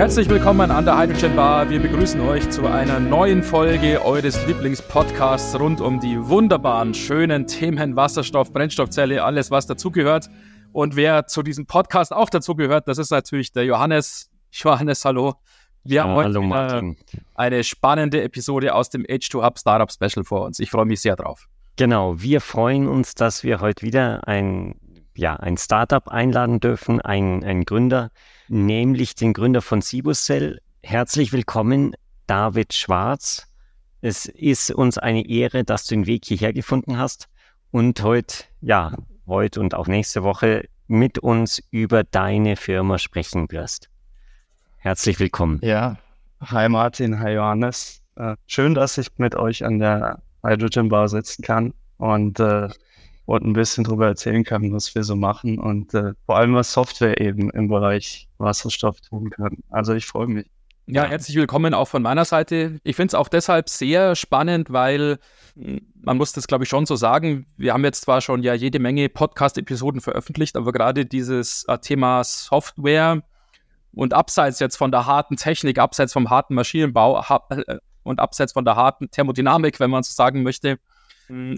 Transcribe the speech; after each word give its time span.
Herzlich 0.00 0.30
willkommen 0.30 0.70
an 0.70 0.86
der 0.86 0.98
Hydrogen 0.98 1.36
Bar. 1.36 1.68
Wir 1.68 1.78
begrüßen 1.78 2.22
euch 2.22 2.48
zu 2.48 2.66
einer 2.66 2.98
neuen 2.98 3.42
Folge 3.42 4.02
eures 4.02 4.46
Lieblingspodcasts 4.46 5.60
rund 5.60 5.82
um 5.82 6.00
die 6.00 6.18
wunderbaren, 6.26 6.94
schönen 6.94 7.46
Themen 7.46 7.96
Wasserstoff, 7.96 8.50
Brennstoffzelle, 8.50 9.22
alles 9.22 9.50
was 9.50 9.66
dazugehört. 9.66 10.30
Und 10.72 10.96
wer 10.96 11.26
zu 11.26 11.42
diesem 11.42 11.66
Podcast 11.66 12.14
auch 12.14 12.30
dazugehört, 12.30 12.88
das 12.88 12.96
ist 12.96 13.10
natürlich 13.10 13.52
der 13.52 13.66
Johannes. 13.66 14.30
Johannes, 14.52 15.04
hallo. 15.04 15.34
Wir 15.84 16.04
haben 16.04 16.14
heute 16.14 16.40
hallo, 16.48 16.94
eine 17.34 17.62
spannende 17.62 18.22
Episode 18.22 18.74
aus 18.74 18.88
dem 18.88 19.02
H2 19.02 19.44
Hub 19.44 19.58
Startup 19.58 19.92
Special 19.92 20.24
vor 20.24 20.46
uns. 20.46 20.60
Ich 20.60 20.70
freue 20.70 20.86
mich 20.86 21.02
sehr 21.02 21.16
drauf. 21.16 21.46
Genau, 21.76 22.18
wir 22.18 22.40
freuen 22.40 22.88
uns, 22.88 23.14
dass 23.14 23.44
wir 23.44 23.60
heute 23.60 23.82
wieder 23.82 24.26
ein, 24.26 24.76
ja, 25.14 25.36
ein 25.36 25.58
Startup 25.58 26.08
einladen 26.08 26.58
dürfen, 26.58 27.02
einen, 27.02 27.44
einen 27.44 27.66
Gründer, 27.66 28.10
nämlich 28.50 29.14
den 29.14 29.32
Gründer 29.32 29.62
von 29.62 29.80
Cibuscell. 29.80 30.60
Herzlich 30.82 31.32
willkommen, 31.32 31.94
David 32.26 32.74
Schwarz. 32.74 33.46
Es 34.00 34.26
ist 34.26 34.72
uns 34.72 34.98
eine 34.98 35.26
Ehre, 35.28 35.62
dass 35.62 35.86
du 35.86 35.94
den 35.94 36.06
Weg 36.06 36.24
hierher 36.24 36.52
gefunden 36.52 36.98
hast 36.98 37.28
und 37.70 38.02
heute, 38.02 38.44
ja, 38.60 38.92
heute 39.26 39.60
und 39.60 39.74
auch 39.74 39.86
nächste 39.86 40.24
Woche 40.24 40.68
mit 40.88 41.18
uns 41.20 41.62
über 41.70 42.02
deine 42.02 42.56
Firma 42.56 42.98
sprechen 42.98 43.50
wirst. 43.52 43.88
Herzlich 44.78 45.20
willkommen. 45.20 45.60
Ja, 45.62 45.98
hi 46.40 46.68
Martin, 46.68 47.20
hi 47.20 47.34
Johannes. 47.34 48.02
Äh, 48.16 48.34
schön, 48.46 48.74
dass 48.74 48.98
ich 48.98 49.08
mit 49.18 49.36
euch 49.36 49.64
an 49.64 49.78
der 49.78 50.22
Hydrogen 50.42 50.88
Bar 50.88 51.08
sitzen 51.08 51.42
kann 51.42 51.72
und 51.98 52.40
äh, 52.40 52.68
und 53.30 53.44
ein 53.44 53.52
bisschen 53.52 53.84
darüber 53.84 54.08
erzählen 54.08 54.42
kann, 54.42 54.72
was 54.72 54.92
wir 54.96 55.04
so 55.04 55.14
machen 55.14 55.60
und 55.60 55.94
äh, 55.94 56.14
vor 56.26 56.36
allem 56.36 56.56
was 56.56 56.72
Software 56.72 57.20
eben 57.20 57.48
im 57.50 57.68
Bereich 57.68 58.28
Wasserstoff 58.38 59.00
tun 59.00 59.30
kann. 59.30 59.58
Also 59.70 59.94
ich 59.94 60.04
freue 60.04 60.26
mich. 60.26 60.50
Ja, 60.86 61.04
herzlich 61.04 61.36
willkommen 61.36 61.72
auch 61.72 61.86
von 61.86 62.02
meiner 62.02 62.24
Seite. 62.24 62.80
Ich 62.82 62.96
finde 62.96 63.10
es 63.10 63.14
auch 63.14 63.28
deshalb 63.28 63.68
sehr 63.68 64.16
spannend, 64.16 64.72
weil 64.72 65.18
man 65.54 66.16
muss 66.16 66.32
das, 66.32 66.48
glaube 66.48 66.64
ich, 66.64 66.70
schon 66.70 66.86
so 66.86 66.96
sagen. 66.96 67.46
Wir 67.56 67.72
haben 67.72 67.84
jetzt 67.84 68.02
zwar 68.02 68.20
schon 68.20 68.42
ja 68.42 68.54
jede 68.54 68.80
Menge 68.80 69.08
Podcast-Episoden 69.08 70.00
veröffentlicht, 70.00 70.56
aber 70.56 70.72
gerade 70.72 71.06
dieses 71.06 71.62
äh, 71.68 71.78
Thema 71.78 72.24
Software 72.24 73.22
und 73.92 74.12
abseits 74.12 74.58
jetzt 74.58 74.76
von 74.76 74.90
der 74.90 75.06
harten 75.06 75.36
Technik, 75.36 75.78
abseits 75.78 76.12
vom 76.12 76.30
harten 76.30 76.56
Maschinenbau 76.56 77.22
äh, 77.50 77.78
und 78.02 78.18
abseits 78.18 78.54
von 78.54 78.64
der 78.64 78.74
harten 78.74 79.08
Thermodynamik, 79.08 79.78
wenn 79.78 79.90
man 79.90 80.02
so 80.02 80.12
sagen 80.12 80.42
möchte, 80.42 80.80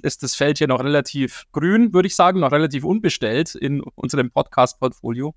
ist 0.03 0.23
das 0.23 0.35
Feld 0.35 0.59
hier 0.59 0.69
noch 0.69 0.83
relativ 0.83 1.45
grün, 1.53 1.93
würde 1.93 2.07
ich 2.07 2.17
sagen, 2.17 2.41
noch 2.41 2.53
relativ 2.53 2.85
unbestellt 2.85 3.55
in 3.55 3.81
unserem 3.95 4.31
Podcast-Portfolio. 4.31 5.35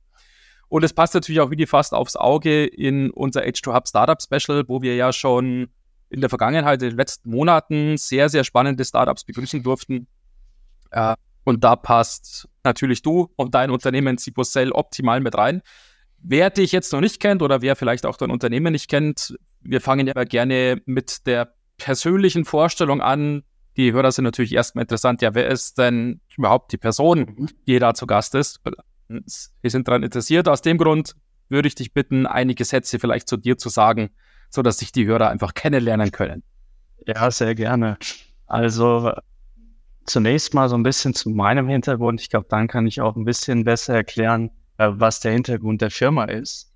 Und 0.68 0.84
es 0.84 0.94
passt 0.94 1.14
natürlich 1.14 1.42
auch 1.42 1.52
wie 1.52 1.56
die 1.56 1.68
fast 1.68 1.94
aufs 1.94 2.16
Auge 2.16 2.66
in 2.66 3.12
unser 3.12 3.44
H2 3.44 3.74
Hub 3.74 3.88
Startup 3.88 4.22
Special, 4.22 4.64
wo 4.68 4.82
wir 4.82 4.96
ja 4.96 5.14
schon 5.14 5.68
in 6.10 6.22
der 6.22 6.30
Vergangenheit, 6.30 6.82
in 6.82 6.90
den 6.90 6.98
letzten 6.98 7.30
Monaten, 7.30 7.98
sehr, 7.98 8.30
sehr 8.30 8.44
spannende 8.44 8.84
Startups 8.86 9.24
begrüßen 9.24 9.64
durften. 9.64 10.08
Äh, 10.92 11.16
und 11.44 11.64
da 11.64 11.76
passt 11.76 12.48
natürlich 12.64 13.02
du 13.02 13.30
und 13.36 13.54
dein 13.54 13.70
Unternehmen 13.70 14.18
Cipocell 14.18 14.72
optimal 14.72 15.20
mit 15.20 15.36
rein. 15.36 15.62
Wer 16.18 16.50
dich 16.50 16.72
jetzt 16.72 16.92
noch 16.92 17.02
nicht 17.02 17.20
kennt 17.20 17.44
oder 17.44 17.62
wer 17.62 17.76
vielleicht 17.76 18.06
auch 18.06 18.18
dein 18.18 18.32
Unternehmen 18.32 18.72
nicht 18.72 18.90
kennt, 18.90 19.38
wir 19.62 19.82
fangen 19.82 20.08
ja 20.08 20.24
gerne 20.24 20.82
mit 20.86 21.28
der 21.28 21.54
persönlichen 21.78 22.46
Vorstellung 22.46 23.02
an, 23.02 23.44
die 23.78 23.92
Hörer 23.92 24.12
sind 24.12 24.24
natürlich 24.24 24.54
erstmal 24.54 24.84
interessant, 24.84 25.22
ja, 25.22 25.34
wer 25.34 25.48
ist 25.48 25.78
denn 25.78 26.22
überhaupt 26.38 26.72
die 26.72 26.78
Person, 26.78 27.50
die 27.68 27.80
da 27.80 27.94
zu 27.94 28.08
Gast 28.08 28.36
ist? 28.36 28.62
Wir 29.08 29.70
sind 29.70 29.88
daran 29.88 30.04
interessiert. 30.04 30.48
Aus 30.48 30.62
dem 30.62 30.78
Grund 30.78 31.16
würde 31.50 31.68
ich 31.68 31.76
dich 31.76 31.94
bitten, 31.94 32.26
einige 32.26 32.64
Sätze 32.66 33.00
vielleicht 33.00 33.28
zu 33.28 33.38
dir 33.38 33.58
zu 33.58 33.70
sagen, 33.70 34.10
sodass 34.50 34.78
sich 34.78 34.92
die 34.92 35.06
Hörer 35.06 35.30
einfach 35.30 35.54
kennenlernen 35.54 36.12
können. 36.12 36.44
Ja, 37.06 37.30
sehr 37.30 37.54
gerne. 37.54 37.98
Also 38.48 39.12
zunächst 40.06 40.54
mal 40.54 40.70
so 40.70 40.76
ein 40.76 40.84
bisschen 40.84 41.14
zu 41.14 41.30
meinem 41.30 41.68
Hintergrund. 41.68 42.22
Ich 42.22 42.30
glaube, 42.30 42.48
dann 42.50 42.68
kann 42.68 42.88
ich 42.88 43.02
auch 43.02 43.16
ein 43.16 43.26
bisschen 43.26 43.64
besser 43.64 43.96
erklären, 43.96 44.50
äh, 44.78 44.90
was 44.92 45.20
der 45.20 45.34
Hintergrund 45.34 45.82
der 45.82 45.92
Firma 45.92 46.26
ist. 46.26 46.72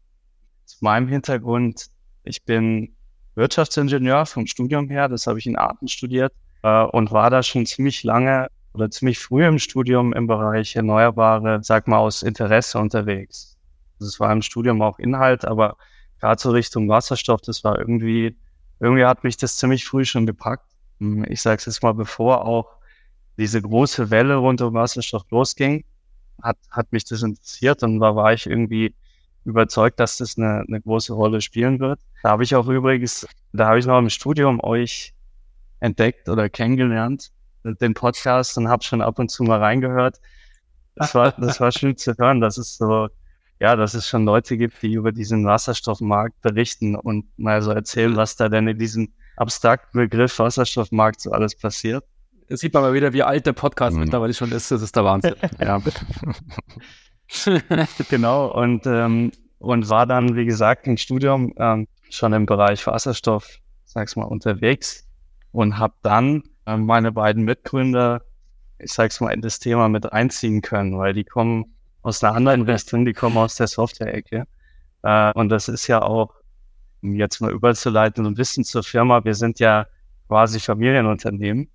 Zu 0.65 0.77
meinem 0.81 1.07
Hintergrund, 1.07 1.87
ich 2.23 2.43
bin 2.43 2.95
Wirtschaftsingenieur 3.35 4.25
vom 4.25 4.45
Studium 4.45 4.89
her, 4.89 5.07
das 5.07 5.25
habe 5.25 5.39
ich 5.39 5.47
in 5.47 5.57
Aachen 5.57 5.87
studiert 5.87 6.33
äh, 6.63 6.83
und 6.83 7.11
war 7.11 7.29
da 7.29 7.43
schon 7.43 7.65
ziemlich 7.65 8.03
lange 8.03 8.49
oder 8.73 8.89
ziemlich 8.89 9.19
früh 9.19 9.45
im 9.45 9.59
Studium 9.59 10.13
im 10.13 10.27
Bereich 10.27 10.75
Erneuerbare, 10.75 11.59
sag 11.63 11.87
mal, 11.87 11.97
aus 11.97 12.23
Interesse 12.23 12.79
unterwegs. 12.79 13.57
Das 13.99 14.19
war 14.19 14.31
im 14.31 14.41
Studium 14.41 14.81
auch 14.81 14.99
Inhalt, 14.99 15.45
aber 15.45 15.75
gerade 16.19 16.41
so 16.41 16.51
Richtung 16.51 16.87
Wasserstoff, 16.87 17.41
das 17.41 17.63
war 17.63 17.77
irgendwie, 17.77 18.37
irgendwie 18.79 19.05
hat 19.05 19.23
mich 19.23 19.37
das 19.37 19.57
ziemlich 19.57 19.85
früh 19.85 20.05
schon 20.05 20.25
gepackt. 20.25 20.65
Hm, 20.99 21.25
ich 21.29 21.41
sage 21.41 21.57
es 21.57 21.65
jetzt 21.65 21.83
mal, 21.83 21.93
bevor 21.93 22.45
auch 22.45 22.77
diese 23.37 23.61
große 23.61 24.09
Welle 24.09 24.35
rund 24.35 24.61
um 24.61 24.73
Wasserstoff 24.73 25.23
losging, 25.31 25.83
hat, 26.41 26.57
hat 26.71 26.91
mich 26.91 27.05
das 27.05 27.23
interessiert 27.23 27.83
und 27.83 27.99
da 27.99 28.15
war 28.15 28.33
ich 28.33 28.45
irgendwie 28.45 28.93
überzeugt, 29.45 29.99
dass 29.99 30.17
das 30.17 30.37
eine, 30.37 30.63
eine 30.67 30.81
große 30.81 31.13
Rolle 31.13 31.41
spielen 31.41 31.79
wird. 31.79 31.99
Da 32.23 32.31
habe 32.31 32.43
ich 32.43 32.55
auch 32.55 32.67
übrigens, 32.67 33.27
da 33.53 33.67
habe 33.67 33.79
ich 33.79 33.85
noch 33.85 33.97
im 33.99 34.09
Studium 34.09 34.61
euch 34.61 35.13
entdeckt 35.79 36.29
oder 36.29 36.49
kennengelernt, 36.49 37.31
den 37.63 37.93
Podcast 37.93 38.57
und 38.57 38.67
habe 38.67 38.83
schon 38.83 39.01
ab 39.01 39.19
und 39.19 39.29
zu 39.29 39.43
mal 39.43 39.59
reingehört. 39.59 40.19
Das 40.95 41.15
war, 41.15 41.31
das 41.31 41.59
war 41.59 41.71
schön 41.71 41.95
zu 41.97 42.13
hören, 42.17 42.41
dass 42.41 42.57
es 42.57 42.77
so, 42.77 43.07
ja, 43.59 43.75
dass 43.75 43.93
es 43.93 44.07
schon 44.07 44.25
Leute 44.25 44.57
gibt, 44.57 44.81
die 44.81 44.93
über 44.93 45.11
diesen 45.11 45.45
Wasserstoffmarkt 45.45 46.41
berichten 46.41 46.95
und 46.95 47.25
mal 47.37 47.61
so 47.61 47.71
erzählen, 47.71 48.15
was 48.15 48.35
da 48.35 48.49
denn 48.49 48.67
in 48.67 48.77
diesem 48.77 49.13
abstrakten 49.37 49.99
Begriff 49.99 50.37
Wasserstoffmarkt 50.39 51.21
so 51.21 51.31
alles 51.31 51.55
passiert. 51.55 52.03
Das 52.49 52.61
sieht 52.61 52.73
man 52.73 52.83
mal 52.83 52.93
wieder, 52.93 53.13
wie 53.13 53.23
alt 53.23 53.45
der 53.45 53.53
Podcast 53.53 53.95
mhm. 53.95 54.03
mittlerweile 54.03 54.33
schon 54.33 54.51
ist. 54.51 54.71
Das 54.71 54.81
ist 54.81 54.95
der 54.95 55.05
Wahnsinn. 55.05 55.35
ja. 55.59 55.79
genau. 58.09 58.47
Und, 58.47 58.85
ähm, 58.87 59.31
und 59.59 59.89
war 59.89 60.07
dann, 60.07 60.35
wie 60.35 60.45
gesagt, 60.45 60.87
im 60.87 60.97
Studium 60.97 61.53
ähm, 61.57 61.87
schon 62.09 62.33
im 62.33 62.45
Bereich 62.45 62.85
Wasserstoff, 62.87 63.59
sag's 63.85 64.15
mal, 64.15 64.23
unterwegs 64.23 65.08
und 65.51 65.77
habe 65.77 65.93
dann 66.01 66.43
äh, 66.65 66.77
meine 66.77 67.11
beiden 67.11 67.43
Mitgründer, 67.43 68.21
ich 68.77 68.93
sag's 68.93 69.19
mal, 69.19 69.31
in 69.31 69.41
das 69.41 69.59
Thema 69.59 69.89
mit 69.89 70.11
einziehen 70.11 70.61
können, 70.61 70.97
weil 70.97 71.13
die 71.13 71.23
kommen 71.23 71.65
aus 72.01 72.23
einer 72.23 72.35
anderen 72.35 72.61
Richtung, 72.63 73.05
die 73.05 73.13
kommen 73.13 73.37
aus 73.37 73.55
der 73.55 73.67
Software-Ecke. 73.67 74.45
Äh, 75.03 75.31
und 75.33 75.49
das 75.49 75.67
ist 75.67 75.87
ja 75.87 76.01
auch, 76.01 76.33
um 77.01 77.15
jetzt 77.15 77.41
mal 77.41 77.51
überzuleiten 77.51 78.25
und 78.25 78.37
Wissen 78.37 78.63
zur 78.63 78.83
Firma, 78.83 79.23
wir 79.23 79.35
sind 79.35 79.59
ja 79.59 79.87
quasi 80.27 80.59
Familienunternehmen, 80.59 81.69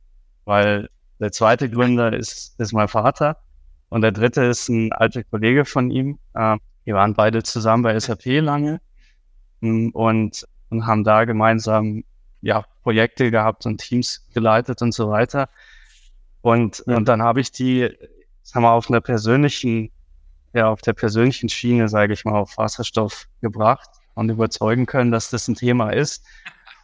weil 0.45 0.89
der 1.21 1.33
zweite 1.33 1.71
Gründer 1.71 2.13
ist, 2.13 2.59
ist 2.59 2.73
mein 2.73 2.89
Vater 2.89 3.39
und 3.89 4.03
der 4.03 4.13
dritte 4.13 4.45
ist 4.45 4.69
ein 4.69 4.93
alter 4.93 5.25
Kollege 5.25 5.65
von 5.65 5.91
ihm. 5.91 6.19
Äh, 6.35 6.57
wir 6.85 6.95
waren 6.95 7.15
beide 7.15 7.43
zusammen 7.43 7.83
bei 7.83 7.99
SAP 7.99 8.27
lange 8.41 8.81
mm, 9.61 9.89
und, 9.91 10.47
und 10.71 10.87
haben 10.87 11.05
da 11.05 11.25
gemeinsam 11.25 12.05
ja, 12.41 12.65
Projekte 12.85 13.31
gehabt 13.31 13.67
und 13.67 13.79
Teams 13.79 14.25
geleitet 14.33 14.83
und 14.83 14.93
so 14.93 15.11
weiter. 15.11 15.49
Und, 16.43 16.85
ja. 16.87 16.97
und 16.97 17.09
dann 17.09 17.23
habe 17.23 17.41
ich 17.41 17.51
die, 17.51 17.89
sagen 18.43 18.65
wir, 18.65 18.71
auf 18.71 18.89
einer 18.89 19.01
persönlichen, 19.01 19.91
ja, 20.53 20.69
auf 20.69 20.83
der 20.83 20.93
persönlichen 20.93 21.49
Schiene, 21.49 21.89
sage 21.89 22.13
ich 22.13 22.25
mal, 22.25 22.39
auf 22.39 22.57
Wasserstoff 22.59 23.27
gebracht. 23.41 23.89
und 24.15 24.31
überzeugen 24.31 24.87
können, 24.87 25.11
dass 25.11 25.31
das 25.31 25.49
ein 25.49 25.57
Thema 25.57 25.91
ist. 25.91 26.25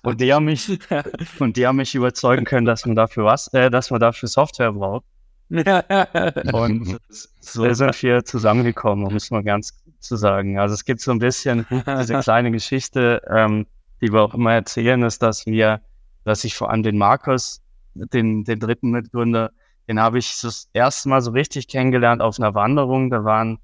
Und 0.03 0.21
die 0.21 0.33
haben 0.33 0.47
mich, 0.47 0.81
und 1.39 1.57
die 1.57 1.67
haben 1.67 1.77
mich 1.77 1.95
überzeugen 1.95 2.45
können, 2.45 2.67
dass 2.67 2.87
man 2.87 2.97
dafür 2.97 3.27
was, 3.27 3.53
äh, 3.53 3.71
dass 3.71 3.91
man 3.91 4.01
dafür 4.01 4.29
Software 4.29 4.73
braucht. 4.73 5.05
und 5.51 6.99
so 7.41 7.75
sind 7.75 8.03
wir 8.03 8.25
zusammengekommen, 8.25 9.05
um 9.05 9.17
es 9.17 9.31
mal 9.31 9.43
ganz 9.43 9.75
zu 9.99 10.17
sagen. 10.17 10.59
Also 10.59 10.75
es 10.75 10.85
gibt 10.85 11.01
so 11.01 11.11
ein 11.11 11.19
bisschen 11.19 11.67
diese 12.01 12.21
kleine 12.21 12.51
Geschichte, 12.51 13.21
ähm, 13.29 13.67
die 14.01 14.13
wir 14.13 14.23
auch 14.23 14.35
immer 14.35 14.55
erzählen, 14.55 15.03
ist, 15.03 15.23
dass 15.23 15.47
wir, 15.47 15.81
dass 16.25 16.45
ich 16.45 16.55
vor 16.55 16.71
allem 16.71 16.83
den 16.83 16.99
Markus, 16.99 17.63
den, 17.95 18.45
den 18.45 18.61
dritten 18.61 18.91
Mitgründer, 18.91 19.51
den 19.89 20.01
habe 20.01 20.19
ich 20.19 20.41
das 20.41 20.69
erste 20.73 21.09
Mal 21.09 21.21
so 21.21 21.33
richtig 21.33 21.67
kennengelernt 21.69 22.23
auf 22.23 22.39
einer 22.39 22.55
Wanderung. 22.55 23.11
Da 23.11 23.25
waren 23.25 23.59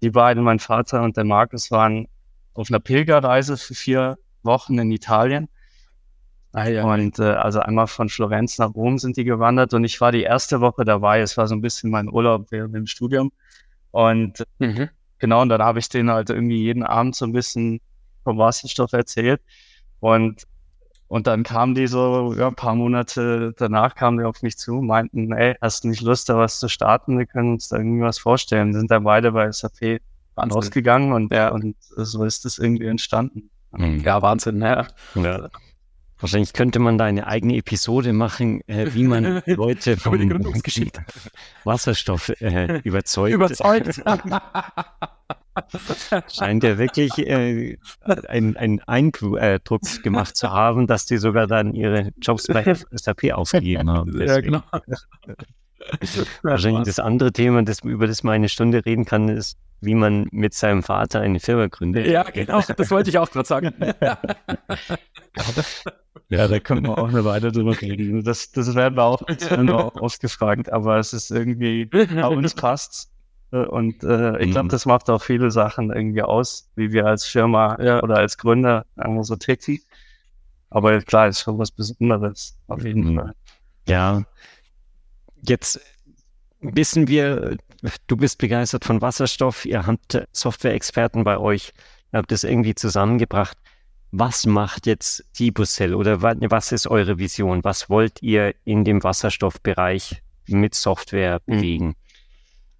die 0.00 0.10
beiden, 0.10 0.42
mein 0.42 0.58
Vater 0.58 1.02
und 1.02 1.16
der 1.16 1.24
Markus, 1.24 1.70
waren 1.70 2.06
auf 2.54 2.70
einer 2.70 2.80
Pilgerreise 2.80 3.56
für 3.56 3.74
vier 3.74 4.18
Wochen 4.42 4.78
in 4.78 4.92
Italien. 4.92 5.48
Ah, 6.52 6.68
ja. 6.68 6.84
Und 6.84 7.18
äh, 7.18 7.22
also 7.22 7.60
einmal 7.60 7.86
von 7.86 8.08
Florenz 8.08 8.58
nach 8.58 8.74
Rom 8.74 8.98
sind 8.98 9.16
die 9.16 9.24
gewandert 9.24 9.72
und 9.72 9.84
ich 9.84 10.00
war 10.00 10.12
die 10.12 10.22
erste 10.22 10.60
Woche 10.60 10.84
dabei. 10.84 11.20
Es 11.20 11.36
war 11.36 11.48
so 11.48 11.54
ein 11.54 11.62
bisschen 11.62 11.90
mein 11.90 12.08
Urlaub 12.08 12.46
während 12.50 12.74
dem 12.74 12.86
Studium. 12.86 13.32
Und 13.90 14.44
mhm. 14.58 14.90
genau, 15.18 15.42
und 15.42 15.48
dann 15.48 15.62
habe 15.62 15.78
ich 15.78 15.88
denen 15.88 16.10
halt 16.10 16.28
irgendwie 16.30 16.62
jeden 16.62 16.82
Abend 16.82 17.16
so 17.16 17.24
ein 17.24 17.32
bisschen 17.32 17.80
vom 18.22 18.38
Wasserstoff 18.38 18.92
erzählt. 18.92 19.40
Und, 20.00 20.46
und 21.12 21.26
dann 21.26 21.42
kamen 21.42 21.74
die 21.74 21.88
so, 21.88 22.32
ja, 22.38 22.48
ein 22.48 22.54
paar 22.54 22.74
Monate 22.74 23.52
danach 23.58 23.94
kamen 23.94 24.16
die 24.16 24.24
auf 24.24 24.40
mich 24.40 24.56
zu, 24.56 24.80
meinten, 24.80 25.30
ey, 25.34 25.54
hast 25.60 25.84
du 25.84 25.88
nicht 25.88 26.00
Lust, 26.00 26.30
da 26.30 26.38
was 26.38 26.58
zu 26.58 26.68
starten? 26.68 27.18
Wir 27.18 27.26
können 27.26 27.52
uns 27.52 27.68
da 27.68 27.76
irgendwie 27.76 28.00
was 28.00 28.16
vorstellen. 28.16 28.72
sind 28.72 28.90
dann 28.90 29.04
beide 29.04 29.32
bei 29.32 29.52
SAP 29.52 30.00
rausgegangen 30.38 31.12
und, 31.12 31.30
ja, 31.30 31.50
und 31.50 31.76
so 31.78 32.24
ist 32.24 32.46
es 32.46 32.56
irgendwie 32.58 32.86
entstanden. 32.86 33.50
Ja, 33.76 34.22
Wahnsinn, 34.22 34.62
ja. 34.62 34.86
ja. 35.14 35.50
Wahrscheinlich 36.18 36.54
könnte 36.54 36.78
man 36.78 36.96
da 36.96 37.04
eine 37.04 37.26
eigene 37.26 37.56
Episode 37.56 38.14
machen, 38.14 38.66
äh, 38.66 38.94
wie 38.94 39.04
man 39.04 39.42
Leute 39.46 39.98
vom 39.98 40.14
Wasserstoff 41.64 42.30
äh, 42.40 42.80
überzeugt. 42.84 43.34
Überzeugt. 43.34 44.02
Scheint 46.32 46.64
ja 46.64 46.78
wirklich 46.78 47.18
äh, 47.18 47.76
einen 48.28 48.80
Eindruck 48.80 49.82
gemacht 50.02 50.36
zu 50.36 50.50
haben, 50.50 50.86
dass 50.86 51.06
die 51.06 51.18
sogar 51.18 51.46
dann 51.46 51.74
ihre 51.74 52.10
Jobs 52.20 52.46
bei 52.46 52.74
SAP 52.92 53.32
aufgegeben 53.32 53.90
haben. 53.90 54.12
Deswegen. 54.12 54.54
Ja, 54.54 54.62
genau. 54.70 54.86
Wahrscheinlich 56.42 56.84
das 56.84 56.98
andere 56.98 57.32
Thema, 57.32 57.62
das, 57.62 57.80
über 57.80 58.06
das 58.06 58.22
man 58.22 58.34
eine 58.34 58.48
Stunde 58.48 58.84
reden 58.84 59.04
kann, 59.04 59.28
ist, 59.28 59.58
wie 59.80 59.94
man 59.94 60.28
mit 60.30 60.54
seinem 60.54 60.82
Vater 60.82 61.20
eine 61.20 61.40
Firma 61.40 61.66
gründet. 61.66 62.06
Ja, 62.06 62.22
genau, 62.22 62.60
das 62.60 62.90
wollte 62.90 63.10
ich 63.10 63.18
auch 63.18 63.30
gerade 63.30 63.48
sagen. 63.48 63.74
Ja, 66.28 66.48
da 66.48 66.60
können 66.60 66.86
wir 66.86 66.96
auch 66.96 67.08
eine 67.08 67.24
Weile 67.26 67.52
drüber 67.52 67.78
reden. 67.78 68.24
Das, 68.24 68.52
das 68.52 68.74
werden 68.74 68.96
wir 68.96 69.04
auch, 69.04 69.20
werden 69.28 69.68
wir 69.68 69.76
auch 69.76 69.96
ausgefragt, 69.96 70.72
aber 70.72 70.98
es 70.98 71.12
ist 71.12 71.30
irgendwie, 71.30 71.84
bei 71.84 72.26
uns 72.26 72.54
passt 72.54 73.11
Und 73.52 74.02
äh, 74.02 74.38
ich 74.38 74.50
glaube, 74.50 74.64
mhm. 74.64 74.70
das 74.70 74.86
macht 74.86 75.10
auch 75.10 75.22
viele 75.22 75.50
Sachen 75.50 75.92
irgendwie 75.92 76.22
aus, 76.22 76.70
wie 76.74 76.92
wir 76.92 77.06
als 77.06 77.24
Firma 77.24 77.80
ja. 77.80 78.02
oder 78.02 78.16
als 78.16 78.38
Gründer 78.38 78.86
einfach 78.96 79.24
so 79.24 79.36
ticken. 79.36 79.80
Aber 80.70 81.00
klar, 81.02 81.28
ist 81.28 81.40
schon 81.40 81.58
was 81.58 81.70
Besonderes, 81.70 82.56
auf 82.68 82.82
jeden 82.82 83.12
mhm. 83.12 83.16
Fall. 83.16 83.34
Ja, 83.86 84.22
jetzt 85.42 85.80
wissen 86.60 87.08
wir, 87.08 87.56
du 88.06 88.16
bist 88.16 88.38
begeistert 88.38 88.84
von 88.84 89.02
Wasserstoff, 89.02 89.66
ihr 89.66 89.86
habt 89.86 90.26
Software-Experten 90.32 91.24
bei 91.24 91.36
euch, 91.36 91.74
ihr 92.12 92.18
habt 92.18 92.32
das 92.32 92.44
irgendwie 92.44 92.74
zusammengebracht 92.74 93.58
was 94.12 94.44
macht 94.44 94.86
jetzt 94.86 95.24
Tibuscell 95.32 95.94
oder 95.94 96.20
was 96.22 96.70
ist 96.70 96.86
eure 96.86 97.18
Vision? 97.18 97.64
Was 97.64 97.88
wollt 97.88 98.22
ihr 98.22 98.54
in 98.64 98.84
dem 98.84 99.02
Wasserstoffbereich 99.02 100.22
mit 100.46 100.74
Software 100.74 101.40
hm. 101.46 101.56
bewegen? 101.56 101.96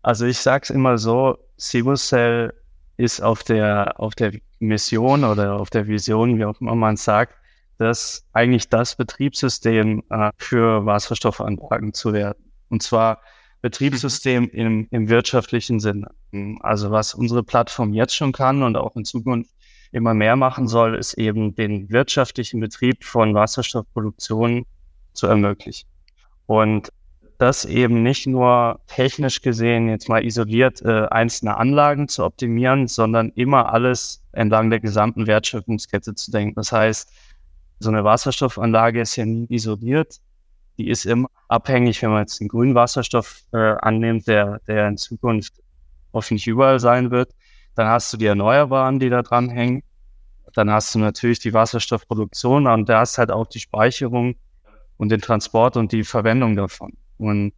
Also 0.02 0.26
ich 0.26 0.38
sage 0.38 0.64
es 0.64 0.70
immer 0.70 0.98
so, 0.98 1.38
Cibuscell 1.58 2.52
ist 2.96 3.20
auf 3.20 3.44
der, 3.44 3.98
auf 3.98 4.14
der 4.14 4.32
Mission 4.58 5.24
oder 5.24 5.60
auf 5.60 5.70
der 5.70 5.86
Vision, 5.86 6.38
wie 6.38 6.44
auch 6.44 6.60
immer 6.60 6.74
man 6.74 6.96
sagt, 6.96 7.34
dass 7.78 8.24
eigentlich 8.32 8.68
das 8.68 8.96
Betriebssystem 8.96 10.02
äh, 10.10 10.30
für 10.36 10.86
Wasserstoffanlagen 10.86 11.94
zu 11.94 12.12
werden. 12.12 12.52
Und 12.68 12.82
zwar 12.82 13.20
Betriebssystem 13.60 14.48
im, 14.50 14.88
im 14.90 15.08
wirtschaftlichen 15.08 15.78
Sinne. 15.80 16.08
Also 16.60 16.90
was 16.90 17.14
unsere 17.14 17.42
Plattform 17.42 17.92
jetzt 17.92 18.14
schon 18.14 18.32
kann 18.32 18.62
und 18.62 18.76
auch 18.76 18.96
in 18.96 19.04
Zukunft 19.04 19.50
immer 19.92 20.14
mehr 20.14 20.36
machen 20.36 20.66
soll, 20.66 20.96
ist 20.96 21.14
eben 21.14 21.54
den 21.54 21.90
wirtschaftlichen 21.90 22.60
Betrieb 22.60 23.04
von 23.04 23.34
Wasserstoffproduktion 23.34 24.64
zu 25.12 25.26
ermöglichen. 25.26 25.88
Und 26.46 26.92
das 27.42 27.64
eben 27.64 28.04
nicht 28.04 28.28
nur 28.28 28.78
technisch 28.86 29.42
gesehen 29.42 29.88
jetzt 29.88 30.08
mal 30.08 30.24
isoliert 30.24 30.80
äh, 30.82 31.08
einzelne 31.08 31.56
Anlagen 31.56 32.06
zu 32.06 32.24
optimieren, 32.24 32.86
sondern 32.86 33.30
immer 33.30 33.72
alles 33.72 34.22
entlang 34.30 34.70
der 34.70 34.78
gesamten 34.78 35.26
Wertschöpfungskette 35.26 36.14
zu 36.14 36.30
denken. 36.30 36.54
Das 36.54 36.70
heißt, 36.70 37.12
so 37.80 37.90
eine 37.90 38.04
Wasserstoffanlage 38.04 39.00
ist 39.00 39.16
ja 39.16 39.26
nie 39.26 39.48
isoliert. 39.50 40.20
Die 40.78 40.88
ist 40.88 41.04
immer 41.04 41.28
abhängig, 41.48 42.00
wenn 42.02 42.10
man 42.10 42.20
jetzt 42.20 42.38
den 42.38 42.46
grünen 42.46 42.76
Wasserstoff 42.76 43.42
äh, 43.52 43.56
annimmt, 43.56 44.28
der, 44.28 44.60
der 44.68 44.86
in 44.86 44.96
Zukunft 44.96 45.54
hoffentlich 46.12 46.46
überall 46.46 46.78
sein 46.78 47.10
wird, 47.10 47.34
dann 47.74 47.88
hast 47.88 48.12
du 48.12 48.18
die 48.18 48.26
Erneuerbaren, 48.26 49.00
die 49.00 49.10
da 49.10 49.22
dranhängen. 49.22 49.82
Dann 50.54 50.70
hast 50.70 50.94
du 50.94 51.00
natürlich 51.00 51.40
die 51.40 51.52
Wasserstoffproduktion 51.52 52.68
und 52.68 52.88
da 52.88 53.00
hast 53.00 53.18
halt 53.18 53.32
auch 53.32 53.48
die 53.48 53.58
Speicherung 53.58 54.36
und 54.96 55.08
den 55.08 55.20
Transport 55.20 55.76
und 55.76 55.90
die 55.90 56.04
Verwendung 56.04 56.54
davon. 56.54 56.92
Und 57.28 57.52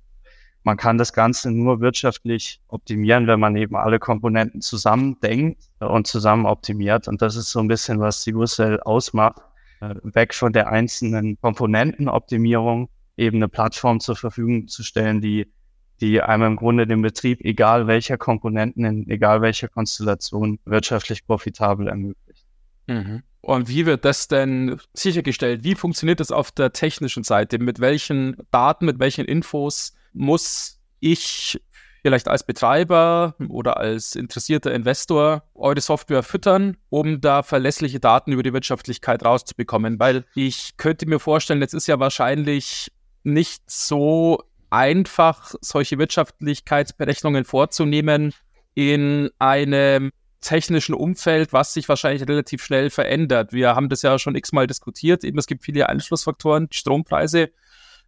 man 0.63 0.77
kann 0.77 0.97
das 0.97 1.13
Ganze 1.13 1.51
nur 1.51 1.81
wirtschaftlich 1.81 2.61
optimieren, 2.69 3.27
wenn 3.27 3.41
man 3.41 3.57
eben 3.57 3.77
alle 3.77 3.99
Komponenten 3.99 4.61
zusammen 4.61 5.19
denkt 5.23 5.63
und 5.79 6.07
zusammen 6.07 6.47
optimiert. 6.47 7.07
Und 7.07 7.21
das 7.21 7.37
ist 7.37 7.51
so 7.51 7.61
ein 7.61 7.69
bisschen, 7.69 8.01
was 8.01 8.25
die 8.25 8.35
Ursel 8.35 8.81
ausmacht. 8.81 9.43
Äh, 9.81 9.95
weg 10.03 10.35
von 10.35 10.53
der 10.53 10.69
einzelnen 10.69 11.39
Komponentenoptimierung 11.41 12.89
eben 13.17 13.37
eine 13.37 13.49
Plattform 13.49 14.01
zur 14.01 14.17
Verfügung 14.17 14.69
zu 14.69 14.83
stellen, 14.83 15.21
die 15.21 15.53
die 16.01 16.21
einem 16.21 16.45
im 16.45 16.57
Grunde 16.57 16.87
den 16.87 17.03
Betrieb, 17.03 17.41
egal 17.45 17.87
welcher 17.87 18.19
Komponenten, 18.19 18.85
in 18.85 19.09
egal 19.09 19.43
welcher 19.43 19.69
Konstellation, 19.69 20.59
wirtschaftlich 20.65 21.27
profitabel 21.27 21.89
ermöglicht. 21.89 22.45
Mhm. 22.87 23.23
Und 23.45 23.69
wie 23.69 23.85
wird 23.85 24.07
das 24.07 24.27
denn 24.27 24.81
sichergestellt? 24.95 25.65
Wie 25.65 25.75
funktioniert 25.75 26.19
das 26.19 26.31
auf 26.31 26.51
der 26.51 26.73
technischen 26.73 27.25
Seite? 27.25 27.59
Mit 27.59 27.79
welchen 27.79 28.37
Daten, 28.51 28.87
mit 28.87 28.99
welchen 28.99 29.27
Infos 29.27 29.93
muss 30.15 30.81
ich 31.01 31.61
vielleicht 32.01 32.27
als 32.27 32.47
Betreiber 32.47 33.35
oder 33.51 33.77
als 33.77 34.15
interessierter 34.15 34.73
Investor 34.73 35.43
eure 35.55 35.83
Software 35.83 36.23
füttern, 36.23 36.79
um 36.89 37.21
da 37.21 37.43
verlässliche 37.43 38.01
Daten 38.01 38.33
über 38.33 38.43
die 38.43 38.55
Wirtschaftlichkeit 38.55 39.23
rauszubekommen? 39.23 39.99
Weil 40.01 40.25
ich 40.35 40.79
könnte 40.79 41.05
mir 41.05 41.19
vorstellen, 41.19 41.61
jetzt 41.61 41.75
ist 41.75 41.87
ja 41.87 42.01
wahrscheinlich 42.01 42.91
nicht 43.25 43.63
so 43.71 44.43
einfach, 44.71 45.55
solche 45.61 45.99
Wirtschaftlichkeitsberechnungen 45.99 47.45
vorzunehmen 47.45 48.33
in 48.75 49.29
einem 49.39 50.13
technischen 50.45 50.95
Umfeld, 50.95 51.53
was 51.53 51.75
sich 51.75 51.89
wahrscheinlich 51.89 52.29
relativ 52.29 52.63
schnell 52.63 52.91
verändert. 52.91 53.53
Wir 53.53 53.75
haben 53.75 53.89
das 53.89 54.03
ja 54.03 54.19
schon 54.19 54.37
x-mal 54.37 54.67
diskutiert. 54.67 55.25
Eben, 55.25 55.39
es 55.39 55.47
gibt 55.47 55.65
viele 55.65 55.89
Einflussfaktoren. 55.89 56.69
Strompreise 56.71 57.51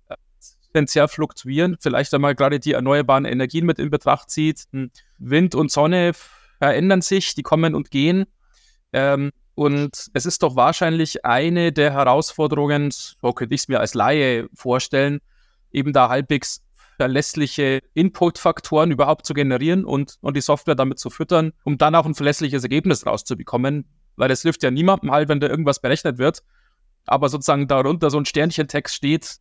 äh, 0.08 0.86
sehr 0.86 1.08
fluktuieren. 1.08 1.76
Vielleicht 1.80 2.12
einmal 2.14 2.34
gerade 2.34 2.60
die 2.60 2.72
erneuerbaren 2.72 3.24
Energien 3.24 3.66
mit 3.66 3.78
in 3.78 3.90
Betracht 3.90 4.30
zieht. 4.30 4.66
Hm, 4.72 4.90
Wind 5.18 5.54
und 5.54 5.72
Sonne 5.72 6.12
verändern 6.58 7.00
sich, 7.00 7.34
die 7.34 7.42
kommen 7.42 7.74
und 7.74 7.90
gehen. 7.90 8.26
Ähm, 8.92 9.32
und 9.54 10.10
es 10.12 10.26
ist 10.26 10.42
doch 10.42 10.54
wahrscheinlich 10.54 11.24
eine 11.24 11.72
der 11.72 11.94
Herausforderungen, 11.94 12.90
so 12.90 13.32
könnte 13.32 13.54
ich 13.54 13.62
es 13.62 13.68
mir 13.68 13.80
als 13.80 13.94
Laie 13.94 14.48
vorstellen, 14.54 15.20
eben 15.72 15.94
da 15.94 16.10
halbwegs 16.10 16.62
verlässliche 16.96 17.80
Input-Faktoren 17.94 18.90
überhaupt 18.90 19.26
zu 19.26 19.34
generieren 19.34 19.84
und, 19.84 20.16
und 20.20 20.36
die 20.36 20.40
Software 20.40 20.74
damit 20.74 20.98
zu 20.98 21.10
füttern, 21.10 21.52
um 21.64 21.78
dann 21.78 21.94
auch 21.94 22.06
ein 22.06 22.14
verlässliches 22.14 22.62
Ergebnis 22.62 23.06
rauszubekommen. 23.06 23.86
Weil 24.16 24.30
es 24.30 24.42
hilft 24.42 24.62
ja 24.62 24.70
niemandem 24.70 25.10
halt, 25.10 25.28
wenn 25.28 25.40
da 25.40 25.48
irgendwas 25.48 25.80
berechnet 25.80 26.18
wird. 26.18 26.42
Aber 27.06 27.28
sozusagen 27.28 27.68
darunter 27.68 28.10
so 28.10 28.18
ein 28.18 28.24
Sternchentext 28.24 28.94
steht, 28.94 29.36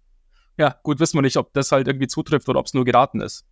ja, 0.57 0.75
gut, 0.83 0.99
wissen 0.99 1.17
wir 1.17 1.21
nicht, 1.21 1.37
ob 1.37 1.53
das 1.53 1.71
halt 1.71 1.87
irgendwie 1.87 2.07
zutrifft 2.07 2.47
oder 2.49 2.59
ob 2.59 2.65
es 2.65 2.73
nur 2.73 2.85
geraten 2.85 3.21
ist. 3.21 3.45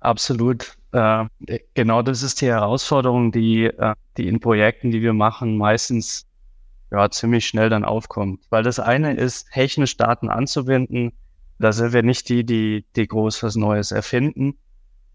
Absolut. 0.00 0.76
Äh, 0.92 1.26
genau 1.74 2.02
das 2.02 2.22
ist 2.22 2.40
die 2.40 2.46
Herausforderung, 2.46 3.32
die, 3.32 3.64
äh, 3.66 3.94
die 4.16 4.28
in 4.28 4.40
Projekten, 4.40 4.90
die 4.90 5.02
wir 5.02 5.12
machen, 5.12 5.58
meistens 5.58 6.26
ja, 6.90 7.08
ziemlich 7.10 7.46
schnell 7.46 7.68
dann 7.68 7.84
aufkommt. 7.84 8.44
Weil 8.50 8.62
das 8.62 8.80
eine 8.80 9.14
ist, 9.14 9.48
technisch 9.52 9.96
Daten 9.96 10.28
anzuwenden, 10.28 11.12
da 11.60 11.72
sind 11.72 11.92
wir 11.92 12.02
nicht 12.02 12.28
die, 12.28 12.44
die, 12.44 12.86
die 12.96 13.06
groß 13.06 13.42
was 13.42 13.54
Neues 13.54 13.92
erfinden 13.92 14.58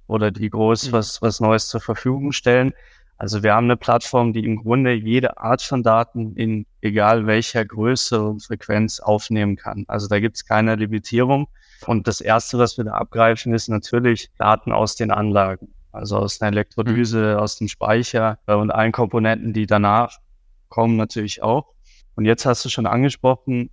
oder 0.07 0.31
die 0.31 0.49
groß 0.49 0.87
mhm. 0.87 0.91
was, 0.93 1.21
was 1.21 1.39
Neues 1.39 1.67
zur 1.67 1.81
Verfügung 1.81 2.31
stellen. 2.31 2.73
Also 3.17 3.43
wir 3.43 3.53
haben 3.53 3.65
eine 3.65 3.77
Plattform, 3.77 4.33
die 4.33 4.45
im 4.45 4.57
Grunde 4.57 4.93
jede 4.93 5.37
Art 5.37 5.61
von 5.61 5.83
Daten 5.83 6.35
in 6.35 6.65
egal 6.81 7.25
welcher 7.25 7.65
Größe 7.65 8.21
und 8.21 8.43
Frequenz 8.43 8.99
aufnehmen 8.99 9.55
kann. 9.55 9.85
Also 9.87 10.07
da 10.07 10.19
gibt 10.19 10.35
es 10.35 10.45
keine 10.45 10.75
Limitierung. 10.75 11.47
Und 11.87 12.07
das 12.07 12.21
Erste, 12.21 12.59
was 12.59 12.77
wir 12.77 12.85
da 12.85 12.91
abgreifen, 12.91 13.53
ist 13.53 13.69
natürlich 13.69 14.29
Daten 14.37 14.71
aus 14.71 14.95
den 14.95 15.11
Anlagen. 15.11 15.73
Also 15.91 16.17
aus 16.17 16.39
der 16.39 16.49
Elektrolyse, 16.49 17.35
mhm. 17.35 17.39
aus 17.39 17.55
dem 17.57 17.69
Speicher 17.69 18.37
äh, 18.47 18.53
und 18.53 18.69
allen 18.69 18.91
Komponenten, 18.91 19.53
die 19.53 19.65
danach 19.65 20.19
kommen 20.67 20.97
natürlich 20.97 21.41
auch. 21.41 21.73
Und 22.15 22.25
jetzt 22.25 22.45
hast 22.45 22.65
du 22.65 22.69
schon 22.69 22.85
angesprochen, 22.85 23.69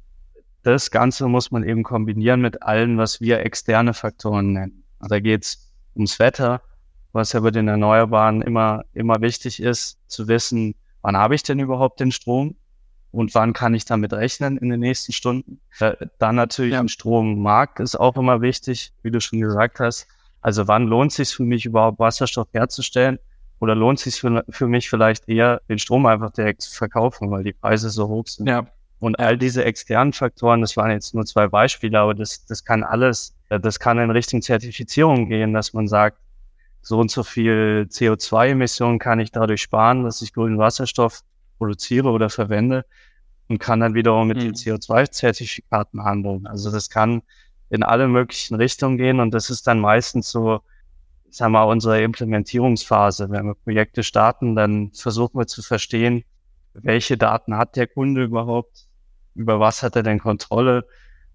das 0.62 0.90
Ganze 0.90 1.28
muss 1.28 1.50
man 1.50 1.64
eben 1.64 1.82
kombinieren 1.82 2.40
mit 2.40 2.62
allen, 2.62 2.98
was 2.98 3.20
wir 3.20 3.40
externe 3.40 3.94
Faktoren 3.94 4.52
nennen. 4.52 4.84
Also 4.98 5.14
da 5.14 5.20
geht 5.20 5.44
es 5.44 5.72
ums 5.94 6.18
Wetter, 6.18 6.62
was 7.12 7.32
ja 7.32 7.40
bei 7.40 7.50
den 7.50 7.68
Erneuerbaren 7.68 8.42
immer, 8.42 8.84
immer 8.92 9.20
wichtig 9.20 9.60
ist, 9.60 9.98
zu 10.06 10.28
wissen, 10.28 10.74
wann 11.02 11.16
habe 11.16 11.34
ich 11.34 11.42
denn 11.42 11.58
überhaupt 11.58 12.00
den 12.00 12.12
Strom 12.12 12.56
und 13.10 13.34
wann 13.34 13.52
kann 13.52 13.74
ich 13.74 13.84
damit 13.84 14.12
rechnen 14.12 14.56
in 14.56 14.70
den 14.70 14.80
nächsten 14.80 15.12
Stunden. 15.12 15.60
Äh, 15.80 15.94
dann 16.18 16.36
natürlich 16.36 16.72
ja. 16.72 16.80
ein 16.80 16.88
Strommarkt 16.88 17.80
ist 17.80 17.96
auch 17.96 18.16
immer 18.16 18.40
wichtig, 18.40 18.92
wie 19.02 19.10
du 19.10 19.20
schon 19.20 19.40
gesagt 19.40 19.80
hast. 19.80 20.06
Also 20.40 20.66
wann 20.66 20.86
lohnt 20.86 21.10
es 21.10 21.16
sich 21.16 21.36
für 21.36 21.44
mich 21.44 21.66
überhaupt 21.66 21.98
Wasserstoff 21.98 22.48
herzustellen? 22.52 23.18
Oder 23.60 23.76
lohnt 23.76 23.98
es 23.98 24.04
sich 24.04 24.20
für, 24.20 24.44
für 24.48 24.66
mich 24.66 24.90
vielleicht 24.90 25.28
eher, 25.28 25.60
den 25.68 25.78
Strom 25.78 26.06
einfach 26.06 26.32
direkt 26.32 26.62
zu 26.62 26.74
verkaufen, 26.74 27.30
weil 27.30 27.44
die 27.44 27.52
Preise 27.52 27.90
so 27.90 28.08
hoch 28.08 28.26
sind? 28.26 28.48
Ja. 28.48 28.66
Und 29.02 29.18
all 29.18 29.36
diese 29.36 29.64
externen 29.64 30.12
Faktoren, 30.12 30.60
das 30.60 30.76
waren 30.76 30.92
jetzt 30.92 31.12
nur 31.12 31.26
zwei 31.26 31.48
Beispiele, 31.48 31.98
aber 31.98 32.14
das, 32.14 32.46
das 32.46 32.64
kann 32.64 32.84
alles, 32.84 33.34
äh, 33.48 33.58
das 33.58 33.80
kann 33.80 33.98
in 33.98 34.12
Richtung 34.12 34.42
Zertifizierung 34.42 35.28
gehen, 35.28 35.52
dass 35.52 35.72
man 35.72 35.88
sagt, 35.88 36.18
so 36.82 37.00
und 37.00 37.10
so 37.10 37.24
viel 37.24 37.88
CO2-Emissionen 37.90 39.00
kann 39.00 39.18
ich 39.18 39.32
dadurch 39.32 39.60
sparen, 39.60 40.04
dass 40.04 40.22
ich 40.22 40.32
grünen 40.32 40.56
Wasserstoff 40.56 41.22
produziere 41.58 42.10
oder 42.10 42.30
verwende 42.30 42.84
und 43.48 43.58
kann 43.58 43.80
dann 43.80 43.94
wiederum 43.94 44.28
mit 44.28 44.36
mhm. 44.36 44.42
den 44.42 44.54
CO2-Zertifikaten 44.54 46.04
handeln. 46.04 46.46
Also 46.46 46.70
das 46.70 46.88
kann 46.88 47.22
in 47.70 47.82
alle 47.82 48.06
möglichen 48.06 48.54
Richtungen 48.54 48.98
gehen 48.98 49.18
und 49.18 49.34
das 49.34 49.50
ist 49.50 49.66
dann 49.66 49.80
meistens 49.80 50.30
so, 50.30 50.60
sagen 51.28 51.50
wir 51.50 51.58
mal, 51.58 51.72
unsere 51.72 52.00
Implementierungsphase. 52.00 53.30
Wenn 53.30 53.46
wir 53.46 53.54
Projekte 53.56 54.04
starten, 54.04 54.54
dann 54.54 54.92
versuchen 54.92 55.40
wir 55.40 55.48
zu 55.48 55.60
verstehen, 55.60 56.22
welche 56.72 57.16
Daten 57.16 57.56
hat 57.56 57.74
der 57.74 57.88
Kunde 57.88 58.22
überhaupt, 58.22 58.86
über 59.34 59.60
was 59.60 59.82
hat 59.82 59.96
er 59.96 60.02
denn 60.02 60.18
Kontrolle, 60.18 60.86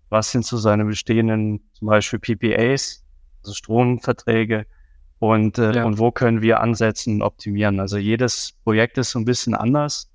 was 0.10 0.32
sind 0.32 0.46
so 0.46 0.58
seine 0.58 0.86
bestehenden 0.86 1.62
zum 1.74 1.88
Beispiel 1.88 2.20
PPAs, 2.20 3.04
also 3.42 3.54
Stromverträge, 3.54 4.66
und, 5.20 5.58
äh, 5.58 5.76
ja. 5.76 5.86
und 5.86 5.98
wo 5.98 6.12
können 6.12 6.42
wir 6.42 6.60
ansetzen 6.62 7.16
und 7.16 7.22
optimieren. 7.24 7.80
Also 7.80 7.98
jedes 7.98 8.54
Projekt 8.64 8.98
ist 8.98 9.12
so 9.12 9.20
ein 9.20 9.26
bisschen 9.26 9.56
anders, 9.56 10.10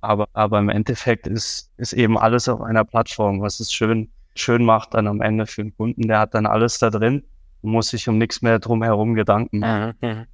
aber, 0.00 0.28
aber 0.32 0.58
im 0.58 0.70
Endeffekt 0.70 1.26
ist, 1.26 1.70
ist 1.76 1.92
eben 1.92 2.16
alles 2.18 2.48
auf 2.48 2.62
einer 2.62 2.84
Plattform, 2.84 3.42
was 3.42 3.60
es 3.60 3.72
schön, 3.72 4.10
schön 4.34 4.64
macht 4.64 4.94
dann 4.94 5.06
am 5.06 5.20
Ende 5.20 5.46
für 5.46 5.62
den 5.62 5.76
Kunden. 5.76 6.08
Der 6.08 6.20
hat 6.20 6.34
dann 6.34 6.46
alles 6.46 6.78
da 6.78 6.90
drin 6.90 7.24
und 7.60 7.72
muss 7.72 7.88
sich 7.88 8.08
um 8.08 8.16
nichts 8.16 8.40
mehr 8.40 8.58
drumherum 8.58 9.14
Gedanken 9.14 9.58
machen. 9.58 9.94
Mhm. 10.00 10.26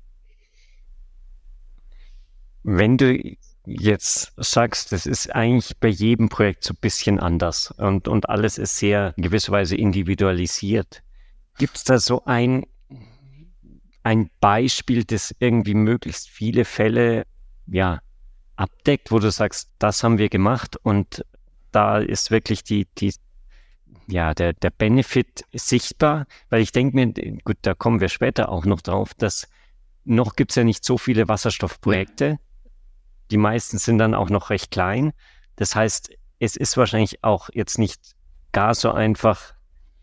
Wenn 2.63 2.97
du 2.97 3.37
jetzt 3.67 4.33
sagst, 4.37 4.93
das 4.93 5.07
ist 5.07 5.35
eigentlich 5.35 5.77
bei 5.79 5.89
jedem 5.89 6.29
Projekt 6.29 6.65
so 6.65 6.73
ein 6.73 6.81
bisschen 6.81 7.21
anders 7.21 7.73
und, 7.79 8.09
und 8.09 8.29
alles 8.29 8.59
ist 8.59 8.77
sehr 8.77 9.13
in 9.17 9.25
gewisser 9.25 9.53
Weise 9.53 9.77
individualisiert. 9.77 11.03
Gibt 11.59 11.77
es 11.77 11.85
da 11.85 11.99
so 11.99 12.25
ein 12.25 12.65
ein 14.07 14.31
Beispiel, 14.39 15.03
das 15.03 15.35
irgendwie 15.41 15.75
möglichst 15.75 16.29
viele 16.29 16.65
Fälle 16.65 17.27
ja 17.67 17.99
abdeckt, 18.55 19.11
wo 19.11 19.19
du 19.19 19.33
sagst, 19.33 19.73
das 19.81 20.05
haben 20.05 20.19
wir 20.19 20.29
gemacht 20.29 20.77
und 20.81 21.25
da 21.73 21.99
ist 21.99 22.31
wirklich 22.31 22.63
die, 22.63 22.87
die 22.99 23.13
ja, 24.07 24.33
der, 24.33 24.53
der 24.53 24.71
Benefit 24.71 25.45
sichtbar, 25.53 26.27
weil 26.51 26.63
ich 26.63 26.71
denke 26.71 26.95
mir, 26.95 27.13
gut, 27.43 27.57
da 27.63 27.75
kommen 27.75 28.01
wir 28.01 28.09
später 28.09 28.49
auch 28.49 28.65
noch 28.65 28.81
drauf, 28.81 29.13
dass 29.15 29.49
noch 30.05 30.37
gibt 30.37 30.53
es 30.53 30.55
ja 30.55 30.63
nicht 30.63 30.85
so 30.85 30.99
viele 30.99 31.27
Wasserstoffprojekte. 31.27 32.39
Die 33.31 33.37
meisten 33.37 33.79
sind 33.79 33.99
dann 33.99 34.15
auch 34.15 34.31
noch 34.31 34.51
recht 34.51 34.71
klein. 34.71 35.13
Das 35.57 35.75
heißt, 35.75 36.11
es 36.39 36.57
ist 36.57 36.77
wahrscheinlich 36.77 37.25
auch 37.25 37.49
jetzt 37.53 37.79
nicht 37.79 38.15
gar 38.53 38.75
so 38.75 38.93
einfach, 38.93 39.55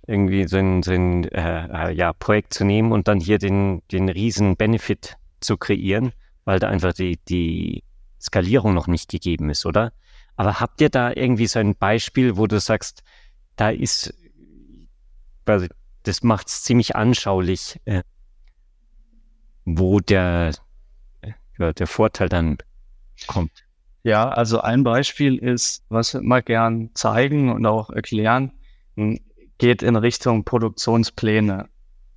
irgendwie 0.08 0.48
so 0.48 0.58
ein, 0.58 0.84
so 0.84 0.92
ein 0.92 1.24
äh, 1.30 1.89
äh, 1.89 1.94
ja, 1.94 2.13
Projekt 2.13 2.53
zu 2.53 2.65
nehmen 2.65 2.92
und 2.92 3.08
dann 3.08 3.20
hier 3.20 3.38
den, 3.38 3.82
den 3.92 4.10
riesen 4.10 4.58
Benefit 4.58 5.18
zu 5.39 5.58
kreieren, 5.58 6.12
weil 6.46 6.60
da 6.60 6.68
einfach 6.68 6.94
die, 6.94 7.18
die 7.30 7.84
Skalierung 8.20 8.74
noch 8.74 8.88
nicht 8.88 9.10
gegeben 9.10 9.50
ist, 9.50 9.65
oder? 9.65 9.94
Aber 10.36 10.60
habt 10.60 10.82
ihr 10.82 10.89
da 10.89 11.12
irgendwie 11.13 11.48
so 11.48 11.60
ein 11.60 11.75
Beispiel, 11.75 12.38
wo 12.38 12.48
du 12.48 12.60
sagst, 12.60 13.03
da 13.56 13.70
ist, 13.70 14.13
also 15.46 15.68
das 16.03 16.24
macht 16.24 16.48
es 16.48 16.63
ziemlich 16.63 16.96
anschaulich, 16.96 17.80
äh, 17.86 18.03
wo 19.65 20.00
der, 20.00 20.51
ja, 21.58 21.72
der 21.72 21.88
Vorteil 21.88 22.30
dann 22.30 22.58
kommt? 23.27 23.51
Ja, 24.03 24.29
also 24.29 24.60
ein 24.60 24.84
Beispiel 24.84 25.38
ist, 25.38 25.84
was 25.89 26.13
wir 26.13 26.22
mal 26.22 26.43
gern 26.43 26.89
zeigen 26.93 27.51
und 27.51 27.65
auch 27.65 27.89
erklären, 27.89 28.51
hm, 28.96 29.20
geht 29.58 29.82
in 29.82 29.96
Richtung 29.96 30.43
Produktionspläne. 30.43 31.70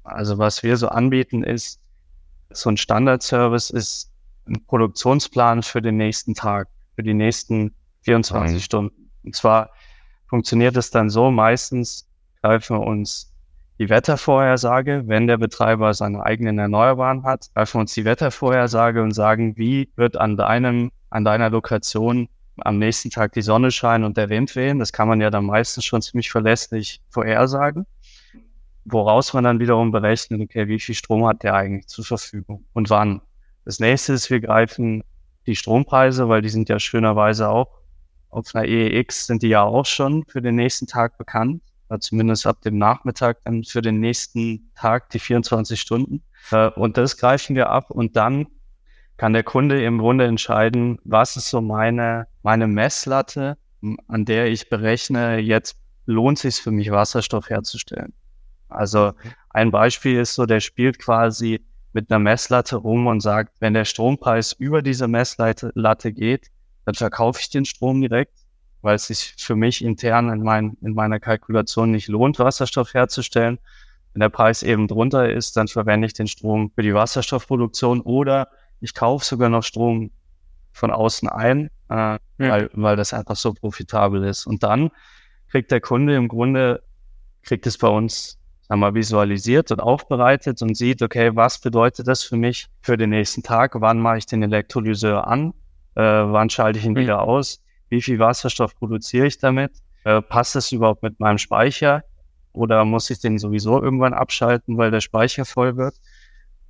Also 0.02 0.38
was 0.38 0.62
wir 0.62 0.76
so 0.76 0.88
anbieten 0.88 1.44
ist, 1.44 1.80
so 2.50 2.70
ein 2.70 2.76
Standardservice 2.76 3.70
ist 3.70 4.12
ein 4.46 4.64
Produktionsplan 4.66 5.62
für 5.62 5.82
den 5.82 5.96
nächsten 5.96 6.34
Tag, 6.34 6.68
für 6.94 7.02
die 7.02 7.14
nächsten 7.14 7.74
24 8.02 8.54
mhm. 8.54 8.60
Stunden. 8.60 9.10
Und 9.24 9.34
zwar 9.34 9.70
funktioniert 10.28 10.76
es 10.76 10.90
dann 10.90 11.10
so, 11.10 11.30
meistens 11.30 12.08
greifen 12.42 12.78
wir 12.78 12.86
uns 12.86 13.32
die 13.78 13.88
Wettervorhersage, 13.88 15.04
wenn 15.06 15.26
der 15.26 15.36
Betreiber 15.36 15.92
seine 15.94 16.24
eigenen 16.24 16.58
Erneuerbaren 16.58 17.24
hat, 17.24 17.48
greifen 17.54 17.80
uns 17.80 17.94
die 17.94 18.04
Wettervorhersage 18.04 19.02
und 19.02 19.12
sagen, 19.12 19.56
wie 19.56 19.90
wird 19.96 20.16
an 20.16 20.36
deinem, 20.36 20.90
an 21.10 21.24
deiner 21.24 21.50
Lokation 21.50 22.28
am 22.58 22.78
nächsten 22.78 23.10
Tag 23.10 23.32
die 23.32 23.42
Sonne 23.42 23.70
scheinen 23.70 24.04
und 24.04 24.16
der 24.16 24.30
Wind 24.30 24.56
wehen. 24.56 24.78
Das 24.78 24.92
kann 24.92 25.08
man 25.08 25.20
ja 25.20 25.30
dann 25.30 25.44
meistens 25.44 25.84
schon 25.84 26.00
ziemlich 26.00 26.30
verlässlich 26.30 27.02
vorhersagen. 27.10 27.86
Woraus 28.86 29.34
man 29.34 29.44
dann 29.44 29.60
wiederum 29.60 29.90
berechnet, 29.90 30.40
okay, 30.40 30.68
wie 30.68 30.80
viel 30.80 30.94
Strom 30.94 31.26
hat 31.26 31.42
der 31.42 31.54
eigentlich 31.54 31.88
zur 31.88 32.04
Verfügung 32.04 32.64
und 32.72 32.88
wann. 32.88 33.20
Das 33.64 33.78
nächste 33.78 34.14
ist, 34.14 34.30
wir 34.30 34.40
greifen 34.40 35.02
die 35.46 35.56
Strompreise, 35.56 36.28
weil 36.28 36.40
die 36.40 36.48
sind 36.48 36.68
ja 36.68 36.78
schönerweise 36.78 37.48
auch 37.48 37.76
auf 38.36 38.54
einer 38.54 38.66
EEX 38.66 39.26
sind 39.26 39.42
die 39.42 39.48
ja 39.48 39.62
auch 39.62 39.86
schon 39.86 40.24
für 40.26 40.42
den 40.42 40.56
nächsten 40.56 40.86
Tag 40.86 41.16
bekannt. 41.16 41.62
Zumindest 42.00 42.46
ab 42.46 42.60
dem 42.62 42.78
Nachmittag 42.78 43.38
dann 43.44 43.62
für 43.64 43.80
den 43.80 44.00
nächsten 44.00 44.70
Tag, 44.74 45.10
die 45.10 45.18
24 45.18 45.80
Stunden. 45.80 46.22
Äh, 46.50 46.68
und 46.70 46.96
das 46.96 47.16
greifen 47.16 47.54
wir 47.56 47.70
ab 47.70 47.90
und 47.90 48.16
dann 48.16 48.46
kann 49.16 49.32
der 49.32 49.44
Kunde 49.44 49.82
im 49.82 49.98
Grunde 49.98 50.26
entscheiden, 50.26 50.98
was 51.04 51.36
ist 51.36 51.48
so 51.48 51.60
meine, 51.60 52.26
meine 52.42 52.66
Messlatte, 52.66 53.56
an 54.08 54.24
der 54.24 54.48
ich 54.48 54.68
berechne, 54.68 55.38
jetzt 55.38 55.76
lohnt 56.06 56.38
sich 56.38 56.56
für 56.56 56.70
mich 56.70 56.90
Wasserstoff 56.90 57.48
herzustellen. 57.48 58.12
Also 58.68 59.12
ein 59.50 59.70
Beispiel 59.70 60.20
ist 60.20 60.34
so, 60.34 60.44
der 60.44 60.60
spielt 60.60 60.98
quasi 60.98 61.64
mit 61.92 62.10
einer 62.10 62.18
Messlatte 62.18 62.76
rum 62.76 63.06
und 63.06 63.20
sagt, 63.20 63.60
wenn 63.60 63.74
der 63.74 63.84
Strompreis 63.84 64.52
über 64.52 64.82
diese 64.82 65.08
Messlatte 65.08 66.12
geht, 66.12 66.48
dann 66.84 66.94
verkaufe 66.94 67.40
ich 67.40 67.48
den 67.48 67.64
Strom 67.64 68.00
direkt, 68.00 68.45
weil 68.86 68.94
es 68.94 69.08
sich 69.08 69.34
für 69.36 69.56
mich 69.56 69.84
intern 69.84 70.30
in, 70.30 70.42
mein, 70.42 70.76
in 70.80 70.94
meiner 70.94 71.18
Kalkulation 71.18 71.90
nicht 71.90 72.06
lohnt, 72.06 72.38
Wasserstoff 72.38 72.94
herzustellen. 72.94 73.58
Wenn 74.12 74.20
der 74.20 74.28
Preis 74.28 74.62
eben 74.62 74.86
drunter 74.86 75.28
ist, 75.28 75.56
dann 75.56 75.66
verwende 75.66 76.06
ich 76.06 76.14
den 76.14 76.28
Strom 76.28 76.70
für 76.72 76.82
die 76.82 76.94
Wasserstoffproduktion 76.94 78.00
oder 78.00 78.48
ich 78.80 78.94
kaufe 78.94 79.24
sogar 79.24 79.48
noch 79.48 79.64
Strom 79.64 80.12
von 80.72 80.92
außen 80.92 81.28
ein, 81.28 81.66
äh, 81.90 81.94
ja. 81.94 82.20
weil, 82.38 82.70
weil 82.74 82.94
das 82.94 83.12
einfach 83.12 83.34
so 83.34 83.54
profitabel 83.54 84.22
ist. 84.22 84.46
Und 84.46 84.62
dann 84.62 84.90
kriegt 85.50 85.72
der 85.72 85.80
Kunde 85.80 86.14
im 86.14 86.28
Grunde, 86.28 86.84
kriegt 87.42 87.66
es 87.66 87.76
bei 87.76 87.88
uns 87.88 88.38
sagen 88.68 88.80
wir, 88.80 88.94
visualisiert 88.94 89.70
und 89.72 89.80
aufbereitet 89.80 90.62
und 90.62 90.76
sieht, 90.76 91.02
okay, 91.02 91.34
was 91.34 91.60
bedeutet 91.60 92.06
das 92.06 92.22
für 92.22 92.36
mich 92.36 92.68
für 92.82 92.96
den 92.96 93.10
nächsten 93.10 93.42
Tag? 93.42 93.72
Wann 93.80 93.98
mache 93.98 94.18
ich 94.18 94.26
den 94.26 94.42
Elektrolyseur 94.42 95.26
an? 95.26 95.54
Äh, 95.94 96.02
wann 96.02 96.50
schalte 96.50 96.78
ich 96.78 96.84
ihn 96.84 96.92
mhm. 96.92 96.98
wieder 96.98 97.22
aus? 97.22 97.60
Wie 97.88 98.02
viel 98.02 98.18
Wasserstoff 98.18 98.76
produziere 98.76 99.26
ich 99.26 99.38
damit? 99.38 99.72
Äh, 100.04 100.22
passt 100.22 100.54
das 100.54 100.72
überhaupt 100.72 101.02
mit 101.02 101.20
meinem 101.20 101.38
Speicher? 101.38 102.04
Oder 102.52 102.84
muss 102.84 103.10
ich 103.10 103.20
den 103.20 103.38
sowieso 103.38 103.82
irgendwann 103.82 104.14
abschalten, 104.14 104.78
weil 104.78 104.90
der 104.90 105.00
Speicher 105.00 105.44
voll 105.44 105.76
wird? 105.76 105.96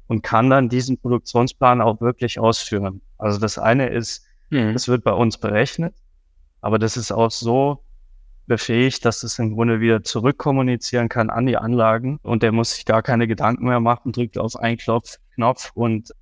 und 0.08 0.22
kann 0.22 0.50
dann 0.50 0.68
diesen 0.68 0.98
Produktionsplan 0.98 1.80
auch 1.80 2.00
wirklich 2.00 2.38
ausführen. 2.38 3.00
Also 3.18 3.38
das 3.38 3.58
eine 3.58 3.88
ist, 3.88 4.24
mhm. 4.50 4.72
das 4.72 4.88
wird 4.88 5.04
bei 5.04 5.12
uns 5.12 5.38
berechnet, 5.38 5.94
aber 6.60 6.78
das 6.78 6.96
ist 6.96 7.12
auch 7.12 7.30
so 7.30 7.82
befähigt, 8.46 9.04
dass 9.04 9.24
es 9.24 9.38
im 9.38 9.54
Grunde 9.54 9.80
wieder 9.80 10.04
zurückkommunizieren 10.04 11.08
kann 11.08 11.30
an 11.30 11.46
die 11.46 11.56
Anlagen 11.56 12.20
und 12.22 12.42
der 12.44 12.52
muss 12.52 12.74
sich 12.74 12.84
gar 12.84 13.02
keine 13.02 13.26
Gedanken 13.26 13.66
mehr 13.66 13.80
machen, 13.80 14.12
drückt 14.12 14.38
auf 14.38 14.56
einen 14.56 14.78
Knopf, 14.78 15.18
Knopf 15.34 15.72
und 15.74 16.12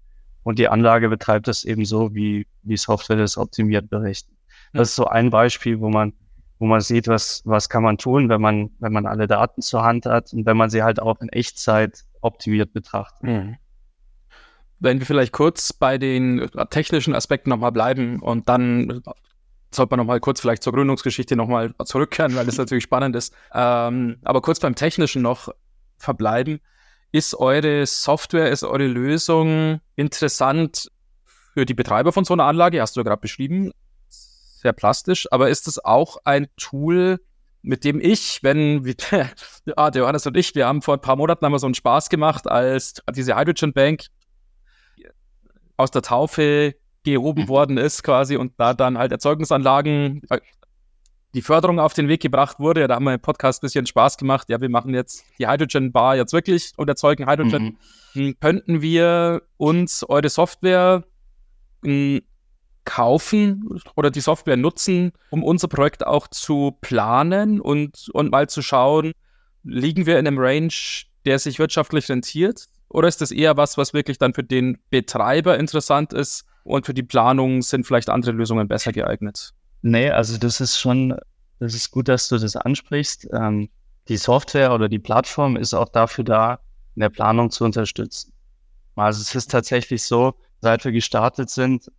und 0.43 0.59
die 0.59 0.69
Anlage 0.69 1.09
betreibt 1.09 1.49
das 1.49 1.65
eben 1.65 1.87
so, 1.87 2.15
wie, 2.15 2.47
wie 2.65 2.77
Software 2.77 3.17
das 3.17 3.39
optimiert 3.39 3.89
berechnet. 3.89 4.34
Das 4.75 4.91
ist 4.91 4.97
so 4.97 5.07
ein 5.07 5.31
Beispiel, 5.31 5.81
wo 5.81 5.89
man, 5.89 6.13
wo 6.59 6.67
man 6.67 6.81
sieht, 6.81 7.09
was, 7.09 7.43
was 7.45 7.69
kann 7.69 7.83
man 7.83 7.97
tun, 7.97 8.29
wenn 8.29 8.41
man, 8.41 8.71
wenn 8.81 8.93
man 8.93 9.07
alle 9.07 9.27
Daten 9.27 9.63
zur 9.63 9.83
Hand 9.83 10.07
hat 10.07 10.33
und 10.33 10.47
wenn 10.47 10.57
man 10.57 10.71
sie 10.71 10.83
halt 10.83 11.01
auch 11.01 11.21
in 11.21 11.29
Echtzeit 11.29 12.05
optimiert 12.21 12.73
betrachtet. 12.73 13.23
Mhm. 13.23 13.57
Wenn 14.81 14.99
wir 14.99 15.07
vielleicht 15.07 15.33
kurz 15.33 15.73
bei 15.73 15.97
den 15.99 16.51
technischen 16.71 17.15
Aspekten 17.15 17.51
nochmal 17.51 17.73
bleiben 17.73 18.21
und 18.21 18.49
dann 18.49 19.03
sollte 19.75 19.93
man 19.93 19.99
nochmal 19.99 20.21
kurz 20.21 20.41
vielleicht 20.41 20.63
zur 20.63 20.73
Gründungsgeschichte 20.73 21.37
nochmal 21.37 21.75
zurückkehren, 21.85 22.35
weil 22.37 22.47
das 22.47 22.57
natürlich 22.57 22.85
spannend 22.85 23.17
ist. 23.17 23.35
Ähm, 23.53 24.19
aber 24.23 24.41
kurz 24.41 24.61
beim 24.61 24.75
Technischen 24.75 25.23
noch 25.23 25.49
verbleiben. 25.99 26.61
Ist 27.13 27.35
eure 27.35 27.87
Software, 27.87 28.51
ist 28.51 28.65
eure 28.65 28.87
Lösung 28.87 29.81
interessant 29.95 30.91
für 31.53 31.65
die 31.65 31.75
Betreiber 31.75 32.13
von 32.13 32.25
so 32.25 32.35
einer 32.35 32.45
Anlage? 32.45 32.81
Hast 32.81 32.97
du 32.97 33.01
ja 33.01 33.05
gerade 33.05 33.21
beschrieben. 33.21 33.73
Sehr 34.65 34.73
plastisch. 34.73 35.29
Aber 35.31 35.51
ist 35.51 35.69
es 35.69 35.85
auch 35.85 36.17
ein 36.25 36.47
Tool, 36.57 37.21
mit 37.61 37.85
dem 37.85 38.01
ich, 38.01 38.43
wenn 38.43 38.87
wie, 38.87 38.97
ah, 39.77 39.91
der 39.91 40.01
Johannes 40.01 40.27
und 40.27 40.39
ich, 40.39 40.55
wir 40.55 40.67
haben 40.67 40.81
vor 40.81 40.95
ein 40.95 41.03
paar 41.03 41.17
Monaten 41.17 41.45
haben 41.45 41.53
wir 41.53 41.59
so 41.59 41.67
einen 41.67 41.75
Spaß 41.75 42.09
gemacht, 42.09 42.51
als 42.51 42.95
diese 43.15 43.37
Hydrogen 43.37 43.75
Bank 43.75 44.07
aus 45.77 45.91
der 45.91 46.01
Taufe 46.01 46.77
gehoben 47.03 47.43
mhm. 47.43 47.49
worden 47.49 47.77
ist 47.77 48.05
quasi 48.05 48.39
und 48.39 48.55
da 48.57 48.73
dann 48.73 48.97
halt 48.97 49.13
Erzeugungsanlagen, 49.13 50.23
äh, 50.31 50.41
die 51.35 51.43
Förderung 51.43 51.79
auf 51.79 51.93
den 51.93 52.09
Weg 52.09 52.23
gebracht 52.23 52.59
wurde. 52.59 52.89
Da 52.89 52.95
haben 52.95 53.05
wir 53.05 53.13
im 53.13 53.21
Podcast 53.21 53.63
ein 53.63 53.67
bisschen 53.67 53.85
Spaß 53.85 54.17
gemacht. 54.17 54.49
Ja, 54.49 54.63
wir 54.63 54.71
machen 54.71 54.95
jetzt 54.95 55.27
die 55.39 55.47
Hydrogen 55.47 55.93
Bar 55.93 56.17
jetzt 56.17 56.33
wirklich 56.33 56.73
und 56.79 56.89
erzeugen 56.89 57.29
Hydrogen. 57.29 57.77
Mhm. 58.15 58.29
Hm, 58.29 58.41
könnten 58.41 58.81
wir 58.81 59.43
uns 59.59 60.09
eure 60.09 60.31
Software 60.31 61.05
hm, 61.85 62.23
kaufen 62.85 63.81
oder 63.97 64.11
die 64.11 64.21
Software 64.21 64.57
nutzen, 64.57 65.13
um 65.31 65.43
unser 65.43 65.69
Projekt 65.69 66.07
auch 66.07 66.29
zu 66.29 66.77
planen 66.81 67.61
und, 67.61 68.09
und 68.13 68.31
mal 68.31 68.49
zu 68.49 68.63
schauen, 68.63 69.13
liegen 69.63 70.07
wir 70.07 70.19
in 70.19 70.27
einem 70.27 70.39
Range, 70.39 70.73
der 71.25 71.39
sich 71.39 71.59
wirtschaftlich 71.59 72.09
rentiert? 72.09 72.67
Oder 72.89 73.09
ist 73.09 73.21
das 73.21 73.31
eher 73.31 73.57
was, 73.57 73.77
was 73.77 73.95
wirklich 73.95 74.19
dann 74.19 74.35
für 74.35 74.45
den 74.45 74.79
Betreiber 74.91 75.59
interessant 75.59 76.13
ist 76.13 76.45
und 76.63 76.87
für 76.87 76.95
die 76.95 77.03
Planung 77.03 77.63
sind 77.63 77.87
vielleicht 77.87 78.09
andere 78.09 78.33
Lösungen 78.33 78.69
besser 78.69 78.93
geeignet? 78.93 79.53
Nee, 79.83 80.11
also 80.11 80.39
das 80.39 80.61
ist 80.61 80.79
schon, 80.79 81.17
das 81.59 81.75
ist 81.75 81.91
gut, 81.91 82.09
dass 82.09 82.29
du 82.29 82.39
das 82.39 82.57
ansprichst. 82.57 83.29
Ähm, 83.33 83.69
die 84.09 84.17
Software 84.17 84.73
oder 84.73 84.89
die 84.89 84.99
Plattform 84.99 85.57
ist 85.57 85.75
auch 85.75 85.89
dafür 85.89 86.25
da, 86.25 86.61
in 86.95 87.01
der 87.01 87.09
Planung 87.09 87.51
zu 87.51 87.65
unterstützen. 87.65 88.33
Also 88.97 89.23
es 89.23 89.35
ist 89.35 89.51
tatsächlich 89.51 90.05
so, 90.05 90.35
seit 90.61 90.85
wir 90.85 90.93
gestartet 90.93 91.51
sind, 91.51 91.91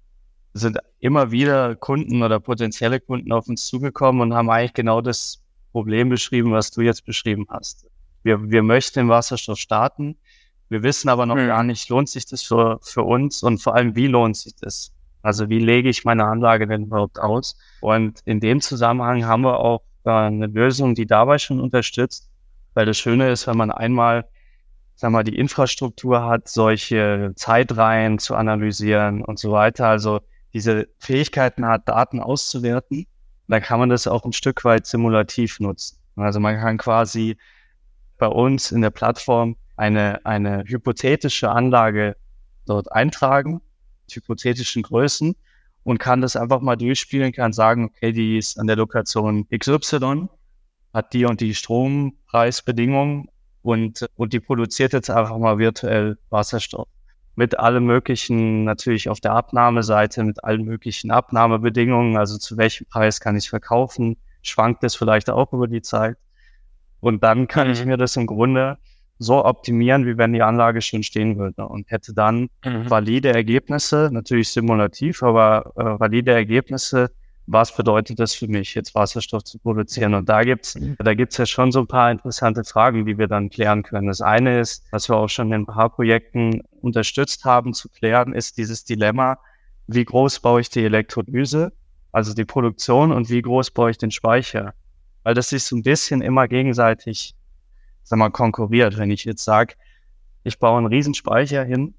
sind 0.55 0.77
immer 0.99 1.31
wieder 1.31 1.75
Kunden 1.75 2.23
oder 2.23 2.39
potenzielle 2.39 3.01
Kunden 3.01 3.33
auf 3.33 3.49
uns 3.49 3.67
zugekommen 3.67 4.21
und 4.21 4.33
haben 4.33 4.49
eigentlich 4.49 4.73
genau 4.73 5.01
das 5.01 5.43
Problem 5.73 6.07
beschrieben, 6.07 6.53
was 6.53 6.71
du 6.71 6.79
jetzt 6.81 7.05
beschrieben 7.05 7.45
hast. 7.49 7.87
Wir, 8.23 8.49
wir 8.49 8.63
möchten 8.63 8.99
im 8.99 9.09
Wasserstoff 9.09 9.59
starten, 9.59 10.17
wir 10.69 10.81
wissen 10.81 11.09
aber 11.09 11.25
noch 11.25 11.35
mhm. 11.35 11.47
gar 11.47 11.63
nicht, 11.63 11.89
lohnt 11.89 12.07
sich 12.07 12.25
das 12.25 12.41
für, 12.41 12.79
für 12.81 13.03
uns 13.03 13.43
und 13.43 13.61
vor 13.61 13.75
allem, 13.75 13.97
wie 13.97 14.07
lohnt 14.07 14.37
sich 14.37 14.55
das? 14.55 14.93
Also 15.21 15.49
wie 15.49 15.59
lege 15.59 15.89
ich 15.89 16.05
meine 16.05 16.23
Anlage 16.23 16.67
denn 16.67 16.83
überhaupt 16.83 17.19
aus? 17.19 17.57
Und 17.81 18.21
in 18.23 18.39
dem 18.39 18.61
Zusammenhang 18.61 19.25
haben 19.25 19.41
wir 19.41 19.59
auch 19.59 19.81
äh, 20.05 20.09
eine 20.09 20.47
Lösung, 20.47 20.95
die 20.95 21.05
dabei 21.05 21.37
schon 21.37 21.59
unterstützt, 21.59 22.31
weil 22.73 22.85
das 22.85 22.97
Schöne 22.97 23.29
ist, 23.29 23.45
wenn 23.45 23.57
man 23.57 23.71
einmal, 23.71 24.25
sag 24.95 25.11
mal, 25.11 25.23
die 25.25 25.35
Infrastruktur 25.35 26.23
hat, 26.25 26.47
solche 26.47 27.33
Zeitreihen 27.35 28.19
zu 28.19 28.35
analysieren 28.35 29.21
und 29.21 29.37
so 29.37 29.51
weiter, 29.51 29.89
also 29.89 30.21
diese 30.55 30.87
Fähigkeiten 30.99 31.65
hat, 31.65 31.89
Daten 31.89 32.21
auszuwerten, 32.21 33.05
dann 33.49 33.61
kann 33.61 33.77
man 33.77 33.89
das 33.89 34.07
auch 34.07 34.23
ein 34.23 34.31
Stück 34.31 34.63
weit 34.63 34.87
simulativ 34.87 35.59
nutzen. 35.59 35.99
Also 36.15 36.39
man 36.39 36.57
kann 36.57 36.77
quasi 36.77 37.37
bei 38.17 38.27
uns 38.27 38.71
in 38.71 38.81
der 38.81 38.89
Plattform 38.89 39.57
eine, 39.75 40.25
eine 40.25 40.63
hypothetische 40.65 41.49
Anlage 41.49 42.15
dort 42.65 42.89
eintragen, 42.89 43.61
hypothetischen 44.09 44.83
Größen 44.83 45.35
und 45.83 45.97
kann 45.97 46.21
das 46.21 46.37
einfach 46.37 46.61
mal 46.61 46.77
durchspielen, 46.77 47.33
kann 47.33 47.51
sagen, 47.51 47.91
okay, 47.93 48.13
die 48.13 48.37
ist 48.37 48.57
an 48.57 48.67
der 48.67 48.77
Lokation 48.77 49.45
XY, 49.49 50.29
hat 50.93 51.11
die 51.11 51.25
und 51.25 51.41
die 51.41 51.53
Strompreisbedingungen 51.53 53.27
und, 53.61 54.07
und 54.15 54.31
die 54.31 54.39
produziert 54.39 54.93
jetzt 54.93 55.09
einfach 55.09 55.37
mal 55.37 55.57
virtuell 55.57 56.17
Wasserstoff. 56.29 56.87
Mit 57.35 57.59
allem 57.59 57.85
möglichen, 57.85 58.63
natürlich 58.63 59.09
auf 59.09 59.19
der 59.19 59.33
Abnahmeseite, 59.33 60.23
mit 60.23 60.43
allen 60.43 60.63
möglichen 60.63 61.11
Abnahmebedingungen, 61.11 62.17
also 62.17 62.37
zu 62.37 62.57
welchem 62.57 62.85
Preis 62.87 63.19
kann 63.19 63.35
ich 63.35 63.49
verkaufen, 63.49 64.17
schwankt 64.41 64.83
es 64.83 64.95
vielleicht 64.95 65.29
auch 65.29 65.51
über 65.51 65.67
die 65.67 65.81
Zeit. 65.81 66.17
Und 67.01 67.23
dann 67.23 67.47
kann 67.47 67.67
mhm. 67.67 67.73
ich 67.73 67.85
mir 67.85 67.97
das 67.97 68.15
im 68.15 68.25
Grunde 68.25 68.77
so 69.17 69.45
optimieren, 69.45 70.05
wie 70.05 70.17
wenn 70.17 70.33
die 70.33 70.41
Anlage 70.41 70.81
schon 70.81 71.03
stehen 71.03 71.37
würde 71.37 71.67
und 71.67 71.89
hätte 71.89 72.13
dann 72.13 72.49
mhm. 72.63 72.89
valide 72.89 73.33
Ergebnisse, 73.33 74.09
natürlich 74.11 74.49
simulativ, 74.49 75.23
aber 75.23 75.71
äh, 75.75 75.99
valide 75.99 76.31
Ergebnisse, 76.31 77.11
was 77.47 77.75
bedeutet 77.75 78.19
das 78.19 78.33
für 78.33 78.47
mich, 78.47 78.73
jetzt 78.73 78.95
Wasserstoff 78.95 79.43
zu 79.43 79.59
produzieren? 79.59 80.13
Und 80.13 80.29
da 80.29 80.43
gibt's, 80.43 80.77
da 80.97 81.13
gibt's 81.13 81.37
ja 81.37 81.45
schon 81.45 81.71
so 81.71 81.81
ein 81.81 81.87
paar 81.87 82.11
interessante 82.11 82.63
Fragen, 82.63 83.05
die 83.05 83.17
wir 83.17 83.27
dann 83.27 83.49
klären 83.49 83.83
können. 83.83 84.07
Das 84.07 84.21
eine 84.21 84.59
ist, 84.59 84.83
was 84.91 85.09
wir 85.09 85.17
auch 85.17 85.29
schon 85.29 85.47
in 85.47 85.61
ein 85.61 85.65
paar 85.65 85.89
Projekten 85.89 86.61
unterstützt 86.81 87.45
haben 87.45 87.73
zu 87.73 87.89
klären, 87.89 88.33
ist 88.33 88.57
dieses 88.57 88.83
Dilemma, 88.83 89.37
wie 89.87 90.05
groß 90.05 90.39
baue 90.39 90.61
ich 90.61 90.69
die 90.69 90.83
Elektrolyse, 90.83 91.71
also 92.11 92.33
die 92.33 92.45
Produktion 92.45 93.11
und 93.11 93.29
wie 93.29 93.41
groß 93.41 93.71
baue 93.71 93.91
ich 93.91 93.97
den 93.97 94.11
Speicher? 94.11 94.73
Weil 95.23 95.35
das 95.35 95.49
sich 95.49 95.63
so 95.63 95.75
ein 95.75 95.83
bisschen 95.83 96.21
immer 96.21 96.47
gegenseitig 96.47 97.35
sag 98.05 98.19
mal, 98.19 98.29
konkurriert. 98.29 98.97
Wenn 98.97 99.11
ich 99.11 99.25
jetzt 99.25 99.43
sage, 99.43 99.75
ich 100.43 100.59
baue 100.59 100.77
einen 100.77 100.87
Riesenspeicher 100.87 101.63
hin, 101.65 101.95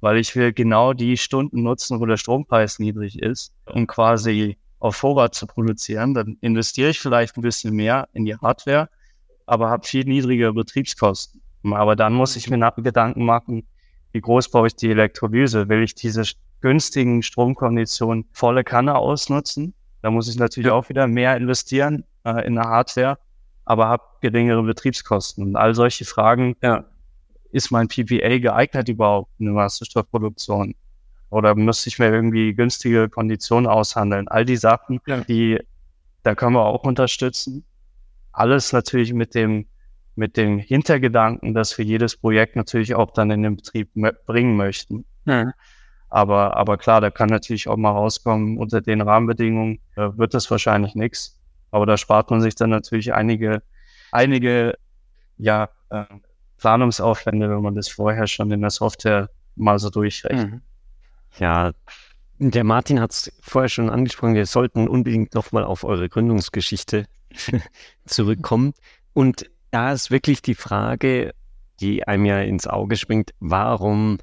weil 0.00 0.16
ich 0.16 0.34
will 0.34 0.52
genau 0.52 0.94
die 0.94 1.16
Stunden 1.16 1.62
nutzen, 1.62 2.00
wo 2.00 2.06
der 2.06 2.16
Strompreis 2.16 2.78
niedrig 2.78 3.20
ist, 3.20 3.52
um 3.66 3.86
quasi 3.86 4.56
auf 4.82 4.96
Vorrat 4.96 5.34
zu 5.34 5.46
produzieren, 5.46 6.14
dann 6.14 6.36
investiere 6.40 6.90
ich 6.90 7.00
vielleicht 7.00 7.36
ein 7.36 7.42
bisschen 7.42 7.74
mehr 7.74 8.08
in 8.12 8.24
die 8.24 8.36
Hardware, 8.36 8.88
aber 9.46 9.70
habe 9.70 9.86
viel 9.86 10.04
niedrigere 10.04 10.52
Betriebskosten. 10.52 11.40
Aber 11.64 11.96
dann 11.96 12.12
muss 12.12 12.36
ich 12.36 12.50
mir 12.50 12.58
nach 12.58 12.74
Gedanken 12.76 13.24
machen, 13.24 13.66
wie 14.12 14.20
groß 14.20 14.50
brauche 14.50 14.66
ich 14.66 14.76
die 14.76 14.90
Elektrolyse? 14.90 15.68
Will 15.68 15.82
ich 15.82 15.94
diese 15.94 16.24
günstigen 16.60 17.22
Stromkonditionen 17.22 18.26
volle 18.32 18.64
Kanne 18.64 18.96
ausnutzen? 18.96 19.74
Da 20.02 20.10
muss 20.10 20.28
ich 20.28 20.36
natürlich 20.36 20.70
auch 20.70 20.88
wieder 20.88 21.06
mehr 21.06 21.36
investieren 21.36 22.04
äh, 22.24 22.46
in 22.46 22.56
der 22.56 22.64
Hardware 22.64 23.18
aber 23.64 23.88
habe 23.88 24.02
geringere 24.20 24.62
Betriebskosten. 24.62 25.44
Und 25.44 25.56
all 25.56 25.74
solche 25.74 26.04
Fragen, 26.04 26.56
ja, 26.62 26.84
ist 27.50 27.70
mein 27.70 27.88
PPA 27.88 28.38
geeignet 28.38 28.88
überhaupt 28.88 29.30
in 29.38 29.46
der 29.46 29.54
Wasserstoffproduktion? 29.54 30.74
Oder 31.32 31.54
müsste 31.54 31.88
ich 31.88 31.98
mir 31.98 32.12
irgendwie 32.12 32.52
günstige 32.54 33.08
Konditionen 33.08 33.66
aushandeln? 33.66 34.28
All 34.28 34.44
die 34.44 34.58
Sachen, 34.58 35.00
ja. 35.06 35.22
die, 35.22 35.58
da 36.24 36.34
können 36.34 36.54
wir 36.54 36.66
auch 36.66 36.84
unterstützen. 36.84 37.64
Alles 38.32 38.74
natürlich 38.74 39.14
mit 39.14 39.34
dem, 39.34 39.66
mit 40.14 40.36
dem 40.36 40.58
Hintergedanken, 40.58 41.54
dass 41.54 41.78
wir 41.78 41.86
jedes 41.86 42.18
Projekt 42.18 42.54
natürlich 42.54 42.94
auch 42.94 43.12
dann 43.12 43.30
in 43.30 43.42
den 43.42 43.56
Betrieb 43.56 43.88
bringen 44.26 44.56
möchten. 44.56 45.06
Ja. 45.24 45.52
Aber, 46.10 46.54
aber 46.58 46.76
klar, 46.76 47.00
da 47.00 47.10
kann 47.10 47.30
natürlich 47.30 47.66
auch 47.66 47.78
mal 47.78 47.92
rauskommen, 47.92 48.58
unter 48.58 48.82
den 48.82 49.00
Rahmenbedingungen 49.00 49.80
äh, 49.96 50.10
wird 50.14 50.34
das 50.34 50.50
wahrscheinlich 50.50 50.94
nichts. 50.94 51.40
Aber 51.70 51.86
da 51.86 51.96
spart 51.96 52.30
man 52.30 52.42
sich 52.42 52.56
dann 52.56 52.68
natürlich 52.68 53.14
einige, 53.14 53.62
einige, 54.10 54.74
ja, 55.38 55.70
äh, 55.88 56.04
Planungsaufwände, 56.58 57.48
wenn 57.48 57.62
man 57.62 57.74
das 57.74 57.88
vorher 57.88 58.26
schon 58.26 58.50
in 58.50 58.60
der 58.60 58.70
Software 58.70 59.30
mal 59.56 59.78
so 59.78 59.88
durchrechnet. 59.88 60.50
Mhm. 60.50 60.60
Ja, 61.38 61.72
der 62.38 62.64
Martin 62.64 63.00
hat 63.00 63.12
es 63.12 63.32
vorher 63.40 63.68
schon 63.68 63.90
angesprochen, 63.90 64.34
wir 64.34 64.46
sollten 64.46 64.88
unbedingt 64.88 65.34
nochmal 65.34 65.64
auf 65.64 65.84
eure 65.84 66.08
Gründungsgeschichte 66.08 67.06
zurückkommen. 68.04 68.74
Und 69.12 69.50
da 69.70 69.92
ist 69.92 70.10
wirklich 70.10 70.42
die 70.42 70.54
Frage, 70.54 71.34
die 71.80 72.06
einem 72.06 72.24
ja 72.24 72.40
ins 72.40 72.66
Auge 72.66 72.96
springt, 72.96 73.32
warum 73.40 74.18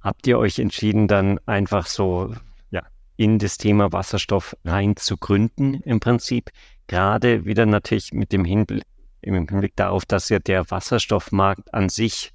habt 0.00 0.26
ihr 0.26 0.38
euch 0.38 0.58
entschieden, 0.58 1.08
dann 1.08 1.38
einfach 1.46 1.86
so 1.86 2.34
ja, 2.70 2.82
in 3.16 3.38
das 3.38 3.58
Thema 3.58 3.92
Wasserstoff 3.92 4.56
rein 4.64 4.96
zu 4.96 5.16
gründen 5.16 5.74
im 5.84 6.00
Prinzip? 6.00 6.50
gerade 6.86 7.44
wieder 7.44 7.66
natürlich 7.66 8.12
mit 8.12 8.32
dem 8.32 8.44
Hinblick, 8.44 8.84
im 9.22 9.34
Hinblick 9.34 9.76
darauf, 9.76 10.04
dass 10.04 10.28
ja 10.28 10.38
der 10.38 10.70
Wasserstoffmarkt 10.70 11.72
an 11.74 11.88
sich 11.88 12.32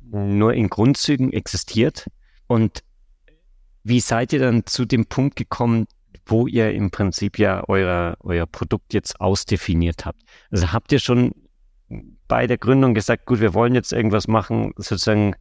nur 0.00 0.54
in 0.54 0.68
Grundzügen 0.68 1.32
existiert. 1.32 2.06
Und 2.46 2.82
wie 3.82 4.00
seid 4.00 4.32
ihr 4.32 4.40
dann 4.40 4.66
zu 4.66 4.84
dem 4.84 5.06
Punkt 5.06 5.36
gekommen, 5.36 5.86
wo 6.26 6.46
ihr 6.46 6.72
im 6.72 6.90
Prinzip 6.90 7.38
ja 7.38 7.64
euer, 7.68 8.16
euer 8.20 8.46
Produkt 8.46 8.94
jetzt 8.94 9.20
ausdefiniert 9.20 10.06
habt? 10.06 10.22
Also 10.50 10.72
habt 10.72 10.92
ihr 10.92 10.98
schon 10.98 11.32
bei 12.28 12.46
der 12.46 12.58
Gründung 12.58 12.94
gesagt, 12.94 13.26
gut, 13.26 13.40
wir 13.40 13.54
wollen 13.54 13.74
jetzt 13.74 13.92
irgendwas 13.92 14.28
machen, 14.28 14.72
sozusagen 14.76 15.34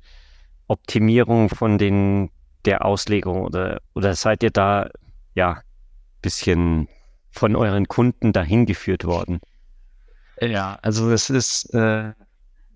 Optimierung 0.67 1.49
von 1.49 1.77
den 1.77 2.29
der 2.65 2.85
Auslegung 2.85 3.41
oder, 3.43 3.81
oder 3.93 4.15
seid 4.15 4.43
ihr 4.43 4.51
da 4.51 4.89
ja 5.33 5.61
bisschen 6.21 6.87
von 7.31 7.55
euren 7.55 7.87
Kunden 7.87 8.33
dahin 8.33 8.65
geführt 8.65 9.05
worden? 9.05 9.39
Ja, 10.41 10.77
also 10.81 11.09
es 11.11 11.29
ist, 11.29 11.73
äh, 11.73 12.13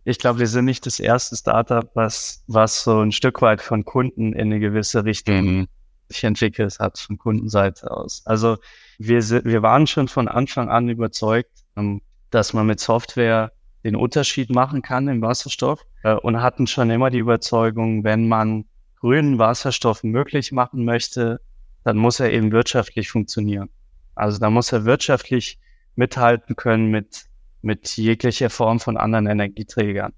ich 0.05 0.19
glaube, 0.19 0.39
wir 0.39 0.47
sind 0.47 0.65
nicht 0.65 0.85
das 0.85 0.99
erste 0.99 1.35
Startup, 1.35 1.89
was, 1.93 2.43
was 2.47 2.83
so 2.83 2.99
ein 2.99 3.11
Stück 3.11 3.41
weit 3.41 3.61
von 3.61 3.85
Kunden 3.85 4.33
in 4.33 4.47
eine 4.47 4.59
gewisse 4.59 5.05
Richtung 5.05 5.45
mhm. 5.45 5.67
sich 6.09 6.23
entwickelt 6.23 6.79
hat, 6.79 6.97
von 6.97 7.17
Kundenseite 7.17 7.89
aus. 7.91 8.21
Also 8.25 8.57
wir, 8.97 9.21
wir 9.21 9.61
waren 9.61 9.87
schon 9.87 10.07
von 10.07 10.27
Anfang 10.27 10.69
an 10.69 10.89
überzeugt, 10.89 11.63
ähm, 11.77 12.01
dass 12.31 12.53
man 12.53 12.67
mit 12.67 12.79
Software 12.79 13.51
den 13.83 13.95
Unterschied 13.95 14.49
machen 14.49 14.81
kann 14.81 15.07
im 15.07 15.21
Wasserstoff 15.21 15.85
äh, 16.03 16.13
und 16.13 16.41
hatten 16.41 16.67
schon 16.67 16.89
immer 16.89 17.09
die 17.09 17.19
Überzeugung, 17.19 18.03
wenn 18.03 18.27
man 18.27 18.65
grünen 18.99 19.37
Wasserstoff 19.39 20.03
möglich 20.03 20.51
machen 20.51 20.85
möchte, 20.85 21.41
dann 21.83 21.97
muss 21.97 22.19
er 22.19 22.31
eben 22.31 22.51
wirtschaftlich 22.51 23.09
funktionieren. 23.09 23.69
Also 24.15 24.39
da 24.39 24.49
muss 24.49 24.71
er 24.71 24.85
wirtschaftlich 24.85 25.59
mithalten 25.95 26.55
können 26.55 26.89
mit, 26.89 27.25
mit 27.63 27.97
jeglicher 27.97 28.49
Form 28.49 28.79
von 28.79 28.97
anderen 28.97 29.27
Energieträgern. 29.27 30.13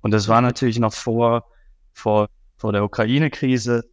Und 0.00 0.10
das 0.10 0.28
war 0.28 0.40
natürlich 0.40 0.78
noch 0.78 0.92
vor, 0.92 1.44
vor, 1.92 2.28
vor 2.56 2.72
der 2.72 2.84
Ukraine-Krise, 2.84 3.84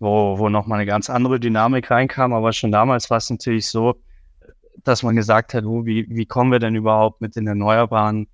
wo, 0.00 0.38
wo 0.38 0.48
nochmal 0.48 0.78
eine 0.80 0.86
ganz 0.86 1.10
andere 1.10 1.38
Dynamik 1.40 1.90
reinkam. 1.90 2.32
Aber 2.32 2.52
schon 2.52 2.72
damals 2.72 3.10
war 3.10 3.18
es 3.18 3.30
natürlich 3.30 3.66
so, 3.66 4.00
dass 4.84 5.02
man 5.02 5.16
gesagt 5.16 5.54
hat, 5.54 5.64
oh, 5.64 5.84
wie, 5.84 6.06
wie 6.08 6.26
kommen 6.26 6.52
wir 6.52 6.58
denn 6.58 6.76
überhaupt 6.76 7.20
mit 7.20 7.36
den 7.36 7.46
Erneuerbaren, 7.46 8.28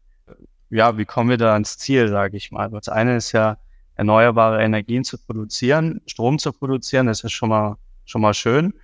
ja, 0.71 0.97
wie 0.97 1.05
kommen 1.05 1.31
wir 1.31 1.37
da 1.37 1.53
ans 1.53 1.79
Ziel, 1.79 2.09
sage 2.09 2.37
ich 2.37 2.51
mal. 2.51 2.71
Das 2.71 2.89
eine 2.89 3.17
ist 3.17 3.33
ja, 3.33 3.59
erneuerbare 3.95 4.63
Energien 4.63 5.05
zu 5.05 5.19
produzieren, 5.19 6.01
Strom 6.07 6.39
zu 6.39 6.53
produzieren, 6.53 7.07
das 7.07 7.25
ist 7.25 7.33
schon 7.33 7.51
mal, 7.51 7.77
schon 8.05 8.21
mal 8.21 8.35
schön. 8.35 8.75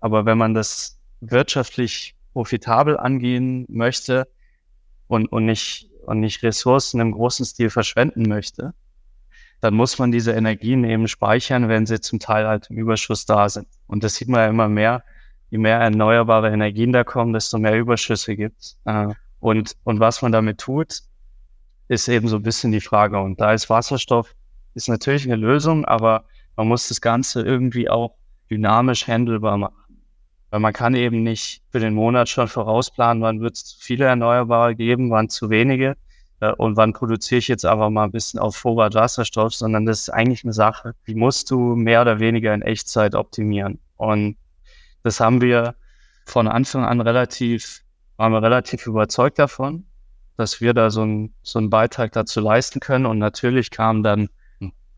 Aber 0.00 0.26
wenn 0.26 0.38
man 0.38 0.54
das 0.54 0.98
wirtschaftlich 1.20 2.16
profitabel 2.32 2.96
angehen 2.96 3.66
möchte 3.68 4.28
und, 5.06 5.26
und 5.32 5.46
nicht, 5.46 5.90
und 6.06 6.20
nicht 6.20 6.42
Ressourcen 6.42 7.00
im 7.00 7.12
großen 7.12 7.44
Stil 7.44 7.70
verschwenden 7.70 8.28
möchte, 8.28 8.74
dann 9.60 9.74
muss 9.74 9.98
man 9.98 10.12
diese 10.12 10.32
Energien 10.32 10.84
eben 10.84 11.08
speichern, 11.08 11.68
wenn 11.68 11.86
sie 11.86 12.00
zum 12.00 12.20
Teil 12.20 12.46
halt 12.46 12.70
im 12.70 12.76
Überschuss 12.76 13.26
da 13.26 13.48
sind. 13.48 13.66
Und 13.86 14.04
das 14.04 14.14
sieht 14.14 14.28
man 14.28 14.40
ja 14.40 14.48
immer 14.48 14.68
mehr. 14.68 15.02
Je 15.50 15.58
mehr 15.58 15.78
erneuerbare 15.78 16.50
Energien 16.52 16.92
da 16.92 17.04
kommen, 17.04 17.32
desto 17.32 17.58
mehr 17.58 17.76
Überschüsse 17.76 18.36
gibt 18.36 18.76
äh, 18.84 19.08
Und, 19.40 19.76
und 19.84 19.98
was 19.98 20.22
man 20.22 20.30
damit 20.30 20.58
tut, 20.58 21.00
ist 21.88 22.08
eben 22.08 22.28
so 22.28 22.36
ein 22.36 22.42
bisschen 22.42 22.70
die 22.70 22.82
Frage. 22.82 23.18
Und 23.18 23.40
da 23.40 23.52
ist 23.52 23.70
Wasserstoff, 23.70 24.34
ist 24.74 24.88
natürlich 24.88 25.24
eine 25.24 25.36
Lösung, 25.36 25.84
aber 25.86 26.24
man 26.56 26.68
muss 26.68 26.88
das 26.88 27.00
Ganze 27.00 27.42
irgendwie 27.42 27.88
auch 27.88 28.14
dynamisch 28.50 29.06
handelbar 29.08 29.56
machen. 29.56 29.87
Weil 30.50 30.60
man 30.60 30.72
kann 30.72 30.94
eben 30.94 31.22
nicht 31.22 31.62
für 31.70 31.80
den 31.80 31.94
Monat 31.94 32.28
schon 32.28 32.48
vorausplanen, 32.48 33.22
wann 33.22 33.40
wird 33.40 33.56
es 33.56 33.64
zu 33.64 33.76
viele 33.80 34.06
Erneuerbare 34.06 34.74
geben, 34.74 35.10
wann 35.10 35.28
zu 35.28 35.50
wenige 35.50 35.96
äh, 36.40 36.52
und 36.52 36.76
wann 36.76 36.92
produziere 36.92 37.38
ich 37.38 37.48
jetzt 37.48 37.66
aber 37.66 37.90
mal 37.90 38.04
ein 38.04 38.12
bisschen 38.12 38.40
auf 38.40 38.56
Vorrat 38.56 38.94
Wasserstoff, 38.94 39.54
sondern 39.54 39.86
das 39.86 40.00
ist 40.00 40.10
eigentlich 40.10 40.44
eine 40.44 40.52
Sache, 40.52 40.94
die 41.06 41.14
musst 41.14 41.50
du 41.50 41.74
mehr 41.74 42.00
oder 42.02 42.18
weniger 42.18 42.54
in 42.54 42.62
Echtzeit 42.62 43.14
optimieren. 43.14 43.78
Und 43.96 44.36
das 45.02 45.20
haben 45.20 45.40
wir 45.40 45.74
von 46.26 46.48
Anfang 46.48 46.84
an 46.84 47.00
relativ, 47.00 47.82
waren 48.16 48.32
wir 48.32 48.42
relativ 48.42 48.86
überzeugt 48.86 49.38
davon, 49.38 49.84
dass 50.36 50.60
wir 50.60 50.74
da 50.74 50.90
so, 50.90 51.02
ein, 51.02 51.34
so 51.42 51.58
einen 51.58 51.70
Beitrag 51.70 52.12
dazu 52.12 52.40
leisten 52.40 52.80
können. 52.80 53.06
Und 53.06 53.18
natürlich 53.18 53.70
kam 53.70 54.02
dann 54.02 54.28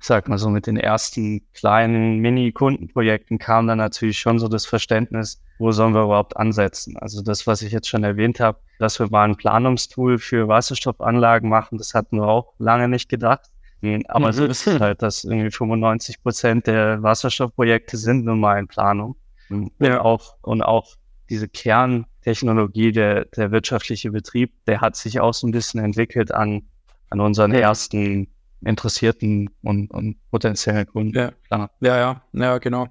sag 0.01 0.29
mal 0.29 0.39
so, 0.39 0.49
mit 0.49 0.67
den 0.67 0.77
ersten 0.77 1.43
kleinen 1.53 2.19
Mini-Kundenprojekten 2.19 3.39
kam 3.39 3.67
dann 3.67 3.79
natürlich 3.79 4.19
schon 4.19 4.39
so 4.39 4.49
das 4.49 4.65
Verständnis, 4.67 5.43
wo 5.59 5.73
sollen 5.73 5.95
wir 5.95 6.05
überhaupt 6.05 6.37
ansetzen. 6.37 6.97
Also 6.97 7.23
das, 7.23 7.47
was 7.47 7.63
ich 7.63 7.71
jetzt 7.73 7.89
schon 7.89 8.03
erwähnt 8.03 8.41
habe, 8.41 8.59
dass 8.79 8.99
wir 8.99 9.09
mal 9.11 9.29
ein 9.29 9.37
Planungstool 9.37 10.19
für 10.19 10.49
Wasserstoffanlagen 10.49 11.49
machen, 11.49 11.77
das 11.77 11.93
hatten 11.95 12.17
wir 12.17 12.27
auch 12.27 12.55
lange 12.59 12.89
nicht 12.89 13.09
gedacht. 13.11 13.51
Hm, 13.83 14.03
aber 14.09 14.29
mhm. 14.29 14.33
so 14.33 14.45
ist 14.47 14.67
es 14.67 14.81
halt, 14.81 15.03
dass 15.03 15.25
irgendwie 15.25 15.51
95 15.51 16.23
Prozent 16.23 16.67
der 16.67 17.03
Wasserstoffprojekte 17.03 17.99
sind 17.99 18.25
nun 18.25 18.41
mal 18.41 18.59
in 18.59 18.69
Planung. 18.69 19.17
Und 19.51 19.73
ja. 19.81 20.01
auch, 20.01 20.37
und 20.43 20.63
auch 20.63 20.97
diese 21.29 21.49
Kerntechnologie, 21.49 22.93
der, 22.93 23.27
der 23.27 23.51
wirtschaftliche 23.51 24.11
Betrieb, 24.11 24.53
der 24.67 24.81
hat 24.81 24.97
sich 24.97 25.21
auch 25.21 25.35
so 25.35 25.47
ein 25.47 25.51
bisschen 25.51 25.83
entwickelt 25.83 26.33
an, 26.33 26.63
an 27.11 27.21
unseren 27.21 27.53
ja. 27.53 27.61
ersten 27.61 28.29
interessierten 28.65 29.51
und, 29.63 29.91
und 29.91 30.17
potenziellen 30.31 30.87
Kunden. 30.87 31.17
Ja. 31.17 31.33
Ja, 31.51 31.71
ja, 31.81 32.23
ja, 32.33 32.59
genau. 32.59 32.89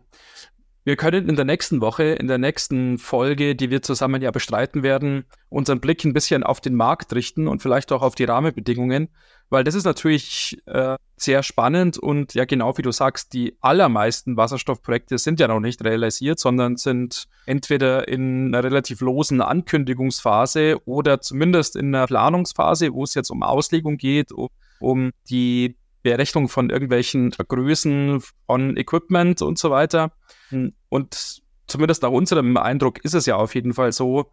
Wir 0.85 0.95
können 0.95 1.29
in 1.29 1.35
der 1.35 1.45
nächsten 1.45 1.81
Woche, 1.81 2.03
in 2.03 2.27
der 2.27 2.37
nächsten 2.37 2.97
Folge, 2.97 3.55
die 3.55 3.69
wir 3.69 3.83
zusammen 3.83 4.21
ja 4.21 4.31
bestreiten 4.31 4.81
werden, 4.81 5.25
unseren 5.49 5.81
Blick 5.81 6.03
ein 6.03 6.13
bisschen 6.13 6.41
auf 6.41 6.61
den 6.61 6.73
Markt 6.73 7.13
richten 7.13 7.47
und 7.47 7.61
vielleicht 7.61 7.91
auch 7.91 8.01
auf 8.01 8.15
die 8.15 8.23
Rahmenbedingungen, 8.23 9.09
weil 9.49 9.63
das 9.63 9.75
ist 9.75 9.83
natürlich 9.83 10.57
äh, 10.65 10.95
sehr 11.15 11.43
spannend 11.43 11.97
und 11.97 12.33
ja 12.33 12.45
genau 12.45 12.77
wie 12.77 12.81
du 12.81 12.91
sagst, 12.91 13.33
die 13.33 13.55
allermeisten 13.61 14.37
Wasserstoffprojekte 14.37 15.17
sind 15.17 15.39
ja 15.39 15.47
noch 15.47 15.59
nicht 15.59 15.83
realisiert, 15.83 16.39
sondern 16.39 16.77
sind 16.77 17.27
entweder 17.45 18.07
in 18.07 18.47
einer 18.47 18.63
relativ 18.63 19.01
losen 19.01 19.41
Ankündigungsphase 19.41 20.77
oder 20.85 21.21
zumindest 21.21 21.75
in 21.75 21.93
einer 21.93 22.07
Planungsphase, 22.07 22.93
wo 22.93 23.03
es 23.03 23.13
jetzt 23.13 23.29
um 23.29 23.43
Auslegung 23.43 23.97
geht, 23.97 24.31
um 24.31 24.49
um 24.79 25.11
die 25.29 25.77
Berechnung 26.01 26.47
von 26.47 26.69
irgendwelchen 26.69 27.31
Größen 27.31 28.21
von 28.45 28.77
Equipment 28.77 29.41
und 29.41 29.57
so 29.59 29.69
weiter. 29.69 30.11
Hm, 30.49 30.73
und 30.89 31.41
zumindest 31.67 32.03
nach 32.03 32.11
unserem 32.11 32.57
Eindruck 32.57 33.03
ist 33.03 33.13
es 33.13 33.25
ja 33.25 33.35
auf 33.35 33.55
jeden 33.55 33.73
Fall 33.73 33.91
so, 33.91 34.31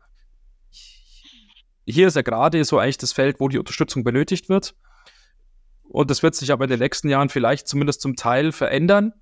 hier 1.86 2.08
ist 2.08 2.16
ja 2.16 2.22
gerade 2.22 2.64
so 2.64 2.78
eigentlich 2.78 2.98
das 2.98 3.12
Feld, 3.12 3.38
wo 3.38 3.48
die 3.48 3.58
Unterstützung 3.58 4.04
benötigt 4.04 4.48
wird. 4.48 4.74
Und 5.88 6.10
das 6.10 6.22
wird 6.22 6.34
sich 6.34 6.50
aber 6.50 6.64
in 6.64 6.70
den 6.70 6.80
nächsten 6.80 7.08
Jahren 7.08 7.28
vielleicht 7.28 7.68
zumindest 7.68 8.00
zum 8.00 8.16
Teil 8.16 8.52
verändern. 8.52 9.12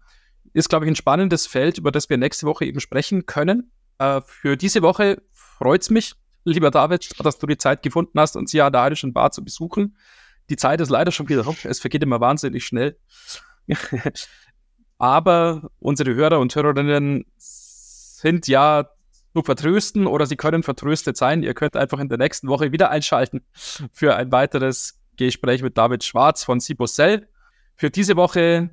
Ist, 0.55 0.69
glaube 0.69 0.87
ich, 0.87 0.91
ein 0.91 0.97
spannendes 0.97 1.47
Feld, 1.47 1.79
über 1.79 1.91
das 1.91 2.09
wir 2.09 2.17
nächste 2.17 2.47
Woche 2.47 2.65
eben 2.65 2.81
sprechen 2.81 3.27
können. 3.27 3.71
Äh, 3.99 4.21
für 4.25 4.57
diese 4.57 4.83
Woche 4.83 5.23
freut 5.33 5.83
es 5.83 5.91
mich, 5.91 6.15
lieber 6.45 6.71
David, 6.71 7.09
dass 7.23 7.39
du 7.39 7.47
die 7.47 7.59
Zeit 7.59 7.83
gefunden 7.83 8.19
hast, 8.19 8.37
uns 8.37 8.51
hier 8.51 8.65
an 8.65 8.73
der 8.73 8.85
Irischen 8.85 9.13
Bar 9.13 9.31
zu 9.31 9.45
besuchen. 9.45 9.97
Die 10.51 10.57
Zeit 10.57 10.81
ist 10.81 10.91
leider 10.91 11.13
schon 11.13 11.29
wieder 11.29 11.43
rum. 11.43 11.57
Es 11.65 11.81
vergeht 11.81 12.03
immer 12.03 12.21
wahnsinnig 12.21 12.65
schnell. 12.65 12.99
Aber 14.99 15.71
unsere 15.79 16.15
Hörer 16.15 16.39
und 16.39 16.55
Hörerinnen 16.55 17.25
sind 17.37 18.47
ja 18.47 18.89
zu 19.35 19.43
vertrösten 19.43 20.07
oder 20.07 20.27
sie 20.27 20.37
können 20.37 20.63
vertröstet 20.63 21.17
sein. 21.17 21.43
Ihr 21.43 21.55
könnt 21.55 21.77
einfach 21.77 21.99
in 21.99 22.09
der 22.09 22.19
nächsten 22.19 22.49
Woche 22.49 22.73
wieder 22.73 22.91
einschalten 22.91 23.43
für 23.93 24.15
ein 24.17 24.31
weiteres 24.31 25.01
Gespräch 25.17 25.63
mit 25.63 25.77
David 25.77 26.05
Schwarz 26.05 26.45
von 26.45 26.61
Sibocell. 26.61 27.29
Für 27.77 27.91
diese 27.91 28.17
Woche, 28.17 28.71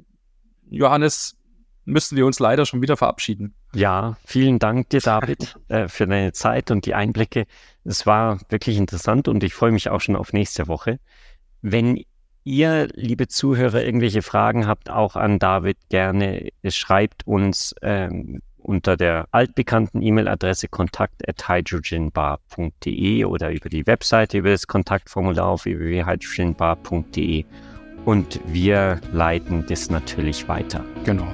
Johannes, 0.70 1.38
müssen 1.86 2.16
wir 2.16 2.26
uns 2.26 2.40
leider 2.40 2.66
schon 2.66 2.82
wieder 2.82 2.96
verabschieden. 2.98 3.56
Ja, 3.74 4.18
vielen 4.26 4.60
Dank 4.60 4.90
dir, 4.90 5.02
David, 5.02 5.58
äh, 5.68 5.88
für 5.88 6.06
deine 6.06 6.32
Zeit 6.34 6.70
und 6.72 6.86
die 6.86 6.94
Einblicke. 6.94 7.46
Es 7.84 8.06
war 8.06 8.40
wirklich 8.50 8.78
interessant 8.78 9.28
und 9.28 9.44
ich 9.44 9.54
freue 9.54 9.72
mich 9.72 9.90
auch 9.90 10.02
schon 10.02 10.16
auf 10.16 10.34
nächste 10.34 10.68
Woche. 10.68 11.00
Wenn 11.62 12.04
ihr, 12.44 12.88
liebe 12.94 13.28
Zuhörer, 13.28 13.84
irgendwelche 13.84 14.22
Fragen 14.22 14.68
habt, 14.68 14.90
auch 14.90 15.16
an 15.16 15.40
David 15.40 15.78
gerne, 15.90 16.50
schreibt 16.68 17.28
uns 17.28 17.76
ähm, 17.82 18.42
unter 18.58 18.98
der 18.98 19.28
altbekannten 19.32 20.02
E-Mail-Adresse 20.02 20.68
kontakt 20.68 21.28
at 21.28 21.48
hydrogenbar.de 21.48 23.26
oder 23.26 23.52
über 23.52 23.70
die 23.70 23.86
Webseite, 23.88 24.38
über 24.40 24.50
das 24.50 24.68
Kontaktformular 24.68 25.48
auf 25.48 25.66
www.hydrogenbar.de 25.66 27.46
und 28.06 28.40
wir 28.48 29.00
leiten 29.12 29.66
das 29.68 29.90
natürlich 29.90 30.48
weiter. 30.48 30.84
Genau. 31.06 31.28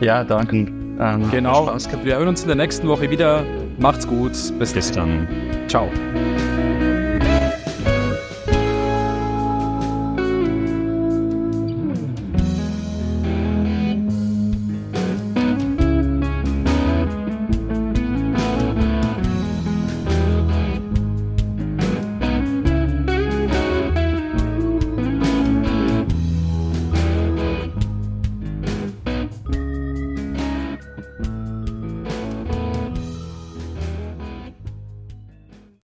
Ja, 0.00 0.24
danke. 0.24 0.56
Ähm, 0.56 1.30
genau. 1.30 1.66
Wir 2.02 2.16
hören 2.16 2.28
uns 2.28 2.42
in 2.42 2.48
der 2.48 2.56
nächsten 2.56 2.88
Woche 2.88 3.10
wieder. 3.10 3.44
Macht's 3.78 4.06
gut. 4.06 4.32
Bis, 4.58 4.72
Bis 4.72 4.92
dann. 4.92 5.26
Ciao. 5.68 5.90